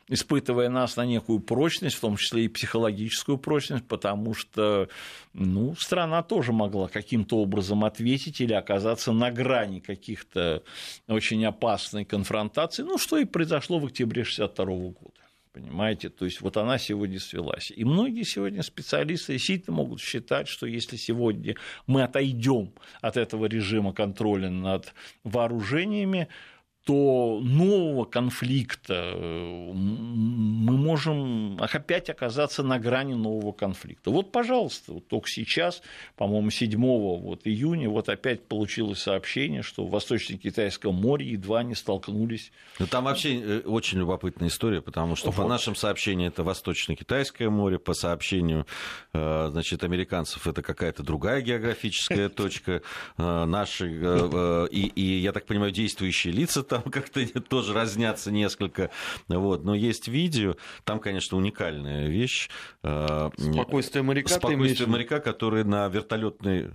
испытывая 0.08 0.68
нас 0.68 0.96
на 0.96 1.06
некую 1.06 1.40
прочность, 1.40 1.96
в 1.96 2.00
том 2.00 2.16
числе 2.16 2.44
и 2.44 2.48
психологическую 2.48 3.38
прочность, 3.38 3.86
потому 3.86 4.34
что 4.34 4.88
ну, 5.32 5.74
страна 5.76 6.22
тоже 6.22 6.52
могла 6.52 6.88
каким-то 6.88 7.38
образом 7.38 7.84
ответить 7.84 8.40
или 8.40 8.52
оказаться 8.52 9.12
на 9.12 9.30
грани 9.30 9.80
каких-то 9.80 10.62
очень 11.08 11.44
опасной 11.44 12.04
конфронтации, 12.04 12.82
ну, 12.82 12.98
что 12.98 13.18
и 13.18 13.24
произошло 13.24 13.78
в 13.78 13.86
октябре 13.86 14.22
1962 14.22 14.74
года. 14.90 15.20
Понимаете, 15.52 16.10
то 16.10 16.26
есть 16.26 16.40
вот 16.42 16.56
она 16.56 16.78
сегодня 16.78 17.18
свелась. 17.18 17.72
И 17.74 17.84
многие 17.84 18.22
сегодня 18.22 18.62
специалисты 18.62 19.32
действительно 19.32 19.76
могут 19.76 20.00
считать, 20.00 20.46
что 20.46 20.64
если 20.64 20.96
сегодня 20.96 21.56
мы 21.88 22.04
отойдем 22.04 22.72
от 23.00 23.16
этого 23.16 23.46
режима 23.46 23.92
контроля 23.92 24.48
над 24.48 24.94
вооружениями, 25.24 26.28
то 26.84 27.40
нового 27.42 28.04
конфликта 28.06 29.12
э, 29.14 29.72
мы 29.72 30.76
можем 30.76 31.58
опять 31.60 32.08
оказаться 32.08 32.62
на 32.62 32.78
грани 32.78 33.12
нового 33.12 33.52
конфликта. 33.52 34.10
Вот, 34.10 34.32
пожалуйста, 34.32 34.94
вот 34.94 35.06
только 35.06 35.28
сейчас, 35.28 35.82
по-моему, 36.16 36.50
7 36.50 36.80
вот 36.80 37.42
июня, 37.44 37.90
вот 37.90 38.08
опять 38.08 38.44
получилось 38.44 39.00
сообщение, 39.00 39.62
что 39.62 39.84
в 39.84 39.90
Восточно-Китайском 39.90 40.94
море 40.94 41.26
едва 41.26 41.62
не 41.62 41.74
столкнулись. 41.74 42.50
Ну, 42.78 42.86
там 42.86 43.04
вообще 43.04 43.38
э, 43.38 43.60
очень 43.66 43.98
любопытная 43.98 44.48
история, 44.48 44.80
потому 44.80 45.16
что 45.16 45.30
вот. 45.30 45.42
по 45.42 45.48
нашим 45.48 45.76
сообщениям 45.76 46.28
это 46.28 46.44
Восточно-Китайское 46.44 47.50
море, 47.50 47.78
по 47.78 47.92
сообщению 47.92 48.66
э, 49.12 49.48
значит, 49.50 49.84
американцев 49.84 50.46
это 50.46 50.62
какая-то 50.62 51.02
другая 51.02 51.42
географическая 51.42 52.28
точка, 52.30 52.80
наши, 53.18 54.68
и, 54.70 55.02
я 55.02 55.32
так 55.32 55.44
понимаю, 55.44 55.72
действующие 55.72 56.32
лица 56.32 56.62
там 56.70 56.82
как-то 56.90 57.26
тоже 57.40 57.74
разнятся 57.74 58.30
несколько. 58.30 58.90
Вот. 59.28 59.64
Но 59.64 59.74
есть 59.74 60.08
видео, 60.08 60.56
там, 60.84 61.00
конечно, 61.00 61.36
уникальная 61.36 62.06
вещь. 62.06 62.48
Э, 62.82 63.30
Спокойствие 63.36 64.02
моряка. 64.02 64.34
Спокойствие 64.34 64.88
моряка, 64.88 65.20
который 65.20 65.64
на 65.64 65.88
вертолетной 65.88 66.70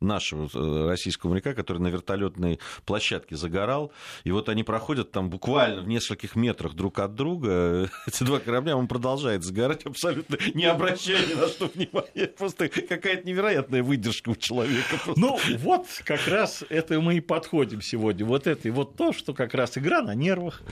нашего 0.00 0.48
э, 0.52 0.88
российского 0.88 1.30
моряка, 1.30 1.54
который 1.54 1.78
на 1.78 1.88
вертолетной 1.88 2.60
площадке 2.84 3.36
загорал. 3.36 3.92
И 4.24 4.30
вот 4.30 4.48
они 4.48 4.62
проходят 4.62 5.10
там 5.10 5.30
буквально 5.30 5.82
в 5.82 5.88
нескольких 5.88 6.36
метрах 6.36 6.74
друг 6.74 6.98
от 6.98 7.14
друга. 7.14 7.90
Эти 8.06 8.24
два 8.24 8.38
корабля, 8.38 8.76
он 8.76 8.86
продолжает 8.88 9.42
загорать, 9.42 9.84
абсолютно 9.84 10.36
не 10.54 10.64
обращая 10.64 11.26
ни 11.26 11.34
на 11.34 11.48
что 11.48 11.66
внимания. 11.66 12.28
Просто 12.36 12.68
какая-то 12.68 13.26
невероятная 13.26 13.82
выдержка 13.82 14.30
у 14.30 14.36
человека. 14.36 14.96
Просто. 15.04 15.20
Ну, 15.20 15.38
вот 15.58 15.86
как 16.04 16.26
раз 16.28 16.64
это 16.68 17.00
мы 17.00 17.16
и 17.16 17.20
подходим 17.20 17.80
сегодня. 17.80 18.24
Вот 18.24 18.46
это 18.46 18.68
и 18.68 18.70
вот 18.70 18.96
то, 18.96 19.12
что 19.12 19.34
как 19.34 19.54
раз 19.54 19.76
игра 19.78 20.02
на 20.02 20.14
нервах. 20.14 20.62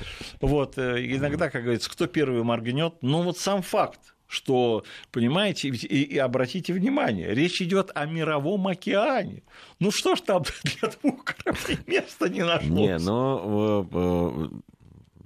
Вот 0.41 0.79
э, 0.79 1.05
иногда, 1.05 1.51
как 1.51 1.62
говорится, 1.62 1.91
кто 1.91 2.07
первый 2.07 2.43
моргнет. 2.43 2.95
Ну, 3.03 3.22
вот 3.22 3.39
сам 3.39 3.62
факт 3.62 4.15
что, 4.29 4.85
понимаете, 5.11 5.68
и, 5.68 6.03
и 6.03 6.18
обратите 6.18 6.72
внимание, 6.72 7.35
речь 7.35 7.61
идет 7.62 7.91
о 7.95 8.07
мировом 8.07 8.66
океане. 8.66 9.43
Ну 9.79 9.91
что 9.91 10.16
ж 10.16 10.20
там 10.20 10.43
для 10.64 10.91
двух 10.91 11.24
кораблей 11.24 11.79
места 11.87 12.29
не 12.29 12.45
нашлось? 12.45 12.70
Не, 12.70 12.99
но 12.99 13.87
э, 13.93 13.97
э, 13.97 14.49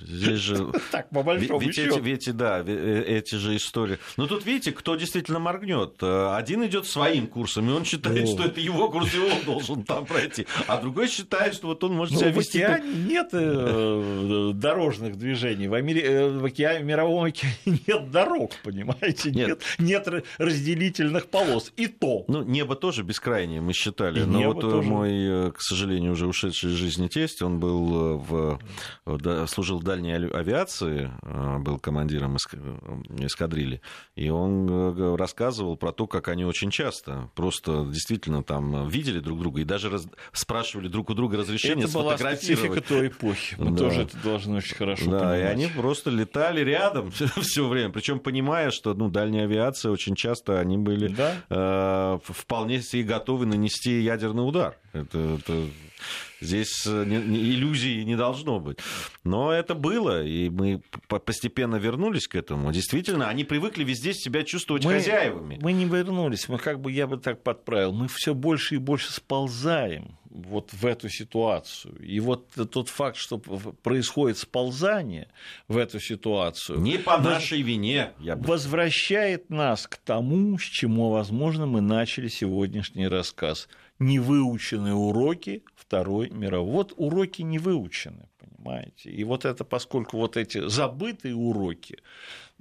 Здесь 0.03 0.39
же... 0.39 0.73
Так, 0.91 1.09
по 1.11 1.23
большому 1.23 1.61
ведь 1.61 1.75
счету. 1.75 1.97
Эти, 1.97 2.01
ведь, 2.01 2.37
да, 2.37 2.63
э, 2.67 3.05
эти 3.07 3.37
же 3.37 3.57
истории. 3.57 3.99
Но 4.17 4.27
тут, 4.27 4.45
видите, 4.45 4.73
кто 4.73 4.97
действительно 4.97 5.39
моргнет. 5.39 5.95
Э, 6.03 6.35
один 6.37 6.65
идет 6.67 6.87
своим 6.87 7.27
курсом, 7.27 7.69
и 7.71 7.73
он 7.73 7.85
считает, 7.85 8.25
О. 8.25 8.27
что 8.27 8.45
это 8.45 8.61
его 8.61 8.91
курс, 8.91 9.15
и 9.15 9.19
он 9.19 9.39
должен 9.45 9.85
там 9.85 10.07
пройти. 10.07 10.47
А 10.67 10.81
другой 10.81 11.09
считает, 11.09 11.55
что 11.55 11.69
вот 11.69 11.85
он 11.85 11.95
может 11.95 12.15
Но 12.15 12.21
себя 12.21 12.33
в 12.33 12.37
вести... 12.37 12.63
океане 12.63 12.93
нет 12.93 13.29
э, 13.33 14.53
дорожных 14.55 15.17
движений. 15.17 15.69
В, 15.69 15.75
Амери... 15.75 16.39
в, 16.39 16.45
океане, 16.45 16.81
в 16.81 16.85
мировом 16.85 17.25
океане 17.25 17.55
нет 17.87 18.11
дорог, 18.11 18.53
понимаете? 18.65 19.31
Нет. 19.31 19.49
нет. 19.49 19.63
Нет 19.79 20.25
разделительных 20.39 21.27
полос. 21.27 21.73
И 21.77 21.87
то. 21.87 22.25
Ну, 22.29 22.43
небо 22.43 22.75
тоже 22.75 23.03
бескрайнее, 23.03 23.61
мы 23.61 23.73
считали. 23.73 24.21
И 24.21 24.25
Но 24.25 24.53
вот 24.53 24.61
тоже... 24.61 24.89
мой, 24.89 25.53
к 25.53 25.61
сожалению, 25.61 26.13
уже 26.13 26.27
ушедший 26.27 26.71
из 26.71 26.75
жизни 26.75 27.09
тесть, 27.09 27.43
он 27.43 27.61
был 27.61 28.19
в... 28.19 28.61
служил 29.47 29.79
в 29.79 29.85
дальней 29.91 30.15
авиации, 30.15 31.11
э, 31.23 31.59
был 31.59 31.79
командиром 31.79 32.37
э, 32.37 33.27
эскадрильи, 33.27 33.81
и 34.15 34.31
он 34.31 34.69
э, 34.71 35.17
рассказывал 35.17 35.77
про 35.77 35.93
то, 35.93 36.07
как 36.07 36.29
они 36.29 36.45
очень 36.45 36.71
часто 36.71 37.31
просто 37.35 37.85
действительно 37.87 38.43
там 38.43 38.89
видели 38.89 39.19
друг 39.21 39.41
друга 39.41 39.61
и 39.61 39.65
даже 39.65 39.91
раз... 39.91 40.07
спрашивали 40.33 40.89
друг 40.89 41.11
у 41.11 41.15
друга 41.15 41.39
разрешения 41.39 41.83
это 41.83 41.91
сфотографировать. 41.91 42.89
была 42.89 43.01
той 43.01 43.09
эпохи, 43.09 43.57
мы 43.59 43.71
да. 43.73 43.77
тоже 43.77 44.03
это 44.03 44.17
должны 44.23 44.59
очень 44.59 44.77
хорошо 44.77 45.11
да, 45.11 45.19
понимать. 45.19 45.41
и 45.41 45.43
они 45.43 45.67
просто 45.67 46.11
летали 46.11 46.61
рядом 46.61 47.11
все 47.41 47.67
время, 47.67 47.91
причем 47.91 48.21
понимая, 48.21 48.71
что 48.71 48.95
ну, 48.95 49.09
дальняя 49.09 49.45
авиация 49.45 49.91
очень 49.91 50.15
часто 50.15 50.61
они 50.61 50.79
были 50.79 51.09
да? 51.09 51.35
э, 51.49 52.19
вполне 52.33 52.81
себе 52.81 53.03
готовы 53.03 53.47
нанести 53.47 54.01
ядерный 54.01 54.47
удар. 54.47 54.77
Это, 54.93 55.19
это 55.19 55.67
Здесь 56.41 56.87
э, 56.87 57.05
иллюзий 57.05 58.05
не 58.05 58.17
должно 58.17 58.61
быть. 58.61 58.79
Но 59.25 59.53
это 59.53 59.75
было, 59.75 60.23
и 60.23 60.49
мы 60.49 60.83
постепенно 61.09 61.77
вернулись 61.77 62.27
к 62.27 62.35
этому. 62.35 62.73
Действительно, 62.73 63.29
они 63.29 63.45
привыкли 63.45 63.85
везде 63.85 64.15
себя 64.15 64.43
чувствовать 64.43 64.85
мы, 64.85 64.95
хозяевами. 64.95 65.59
Мы 65.61 65.73
не 65.73 65.85
вернулись, 65.85 66.49
мы 66.49 66.59
как 66.59 66.81
бы, 66.81 66.91
я 66.93 67.07
бы 67.07 67.19
так 67.19 67.43
подправил, 67.43 67.93
мы 67.93 68.09
все 68.09 68.35
больше 68.35 68.77
и 68.77 68.79
больше 68.79 69.13
сползаем 69.13 70.17
вот 70.31 70.73
в 70.73 70.87
эту 70.87 71.09
ситуацию. 71.09 71.97
И 72.01 72.21
вот 72.21 72.49
тот 72.71 72.89
факт, 72.89 73.17
что 73.17 73.39
происходит 73.39 74.39
сползание 74.39 75.29
в 75.69 75.77
эту 75.77 76.01
ситуацию... 76.01 76.79
Не 76.81 76.99
по 76.99 77.19
нашей 77.19 77.63
вине. 77.63 78.13
Я 78.21 78.37
бы... 78.37 78.47
Возвращает 78.47 79.51
нас 79.51 79.87
к 79.87 79.97
тому, 79.97 80.57
с 80.59 80.63
чему, 80.63 81.11
возможно, 81.11 81.67
мы 81.67 81.81
начали 81.81 82.29
сегодняшний 82.29 83.09
рассказ. 83.09 83.69
Невыученные 83.99 84.95
уроки 84.95 85.65
Второй 85.91 86.31
мировой. 86.31 86.71
Вот 86.71 86.95
уроки 86.97 87.43
не 87.43 87.59
выучены, 87.59 88.29
понимаете. 88.39 89.11
И 89.11 89.25
вот 89.25 89.45
это, 89.45 89.65
поскольку 89.65 90.19
вот 90.19 90.37
эти 90.37 90.69
забытые 90.69 91.35
уроки, 91.35 91.99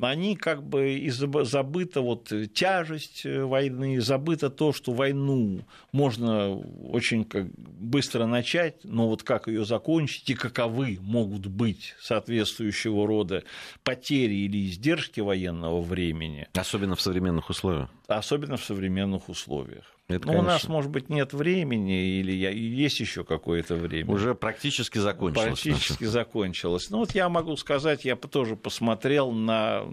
они 0.01 0.35
как 0.35 0.63
бы 0.63 0.93
и 0.93 1.11
забыта 1.11 2.01
вот 2.01 2.33
тяжесть 2.55 3.25
войны, 3.25 4.01
забыто 4.01 4.49
то, 4.49 4.73
что 4.73 4.93
войну 4.93 5.61
можно 5.91 6.57
очень 6.57 7.23
как 7.23 7.53
быстро 7.53 8.25
начать, 8.25 8.83
но 8.83 9.07
вот 9.07 9.21
как 9.21 9.47
ее 9.47 9.63
закончить 9.63 10.27
и 10.31 10.33
каковы 10.33 10.97
могут 10.99 11.45
быть 11.45 11.93
соответствующего 12.01 13.05
рода 13.05 13.43
потери 13.83 14.33
или 14.33 14.65
издержки 14.65 15.19
военного 15.19 15.83
времени. 15.83 16.47
Особенно 16.53 16.95
в 16.95 17.01
современных 17.01 17.51
условиях. 17.51 17.91
Особенно 18.07 18.57
в 18.57 18.63
современных 18.63 19.29
условиях. 19.29 19.98
Это, 20.09 20.25
ну, 20.25 20.33
конечно... 20.33 20.39
у 20.39 20.43
нас, 20.43 20.67
может 20.67 20.89
быть, 20.89 21.09
нет 21.09 21.33
времени, 21.33 22.17
или 22.19 22.31
есть 22.31 22.99
еще 22.99 23.23
какое-то 23.23 23.75
время. 23.75 24.11
Уже 24.11 24.33
практически 24.33 24.97
закончилось. 24.97 25.45
Практически 25.45 26.05
значит. 26.05 26.09
закончилось. 26.09 26.89
Ну, 26.89 26.97
вот 26.97 27.13
я 27.13 27.29
могу 27.29 27.55
сказать, 27.57 28.05
я 28.05 28.15
тоже 28.15 28.55
посмотрел 28.55 29.31
на, 29.31 29.83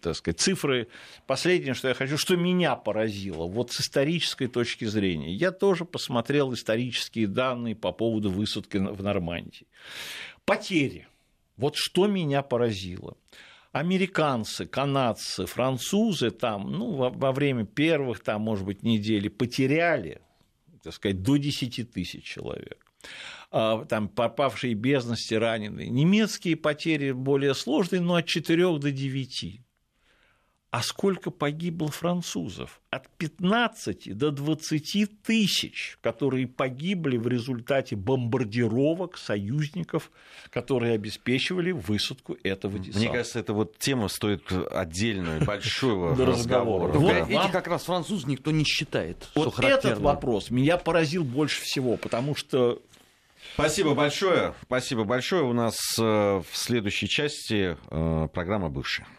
так 0.00 0.14
сказать, 0.14 0.38
цифры. 0.38 0.86
Последнее, 1.26 1.74
что 1.74 1.88
я 1.88 1.94
хочу, 1.94 2.16
что 2.18 2.36
меня 2.36 2.76
поразило, 2.76 3.46
вот 3.46 3.72
с 3.72 3.80
исторической 3.80 4.46
точки 4.46 4.84
зрения. 4.84 5.34
Я 5.34 5.50
тоже 5.50 5.84
посмотрел 5.84 6.54
исторические 6.54 7.26
данные 7.26 7.74
по 7.74 7.90
поводу 7.90 8.30
высадки 8.30 8.76
в 8.76 9.02
Нормандии. 9.02 9.66
Потери. 10.44 11.08
Вот 11.56 11.74
что 11.74 12.06
меня 12.06 12.42
поразило 12.42 13.16
американцы, 13.72 14.66
канадцы, 14.66 15.46
французы 15.46 16.30
там, 16.30 16.70
ну, 16.72 16.92
во, 16.92 17.10
во 17.10 17.32
время 17.32 17.64
первых, 17.64 18.20
там, 18.20 18.42
может 18.42 18.64
быть, 18.64 18.82
недели 18.82 19.28
потеряли, 19.28 20.20
так 20.82 20.94
сказать, 20.94 21.22
до 21.22 21.36
10 21.36 21.92
тысяч 21.92 22.24
человек 22.24 22.84
а, 23.50 23.84
там 23.84 24.08
попавшие 24.08 24.74
без 24.74 25.04
ности 25.06 25.34
раненые. 25.34 25.88
Немецкие 25.88 26.56
потери 26.56 27.12
более 27.12 27.54
сложные, 27.54 28.00
но 28.00 28.16
от 28.16 28.26
4 28.26 28.78
до 28.78 28.90
9. 28.90 29.60
А 30.70 30.82
сколько 30.82 31.32
погибло 31.32 31.88
французов? 31.88 32.80
От 32.90 33.08
15 33.18 34.16
до 34.16 34.30
20 34.30 35.22
тысяч, 35.22 35.98
которые 36.00 36.46
погибли 36.46 37.16
в 37.16 37.26
результате 37.26 37.96
бомбардировок 37.96 39.18
союзников, 39.18 40.12
которые 40.50 40.94
обеспечивали 40.94 41.72
высадку 41.72 42.36
этого 42.44 42.78
десанта. 42.78 42.98
Мне 43.00 43.10
кажется, 43.10 43.40
эта 43.40 43.52
вот 43.52 43.78
тема 43.78 44.06
стоит 44.06 44.52
отдельного 44.70 45.44
большого 45.44 46.14
разговора. 46.24 47.26
Эти 47.26 47.50
как 47.50 47.66
раз 47.66 47.82
французы 47.84 48.28
никто 48.28 48.52
не 48.52 48.64
считает. 48.64 49.28
Вот 49.34 49.58
этот 49.58 49.98
вопрос 49.98 50.50
меня 50.50 50.76
поразил 50.76 51.24
больше 51.24 51.62
всего, 51.62 51.96
потому 51.96 52.36
что 52.36 52.80
Спасибо 53.54 53.94
большое. 53.94 54.54
Спасибо 54.62 55.04
большое. 55.04 55.42
У 55.42 55.52
нас 55.52 55.76
э, 55.98 56.02
в 56.02 56.44
следующей 56.52 57.08
части 57.08 57.76
э, 57.90 58.28
программа 58.32 58.68
«Бывшая». 58.68 59.08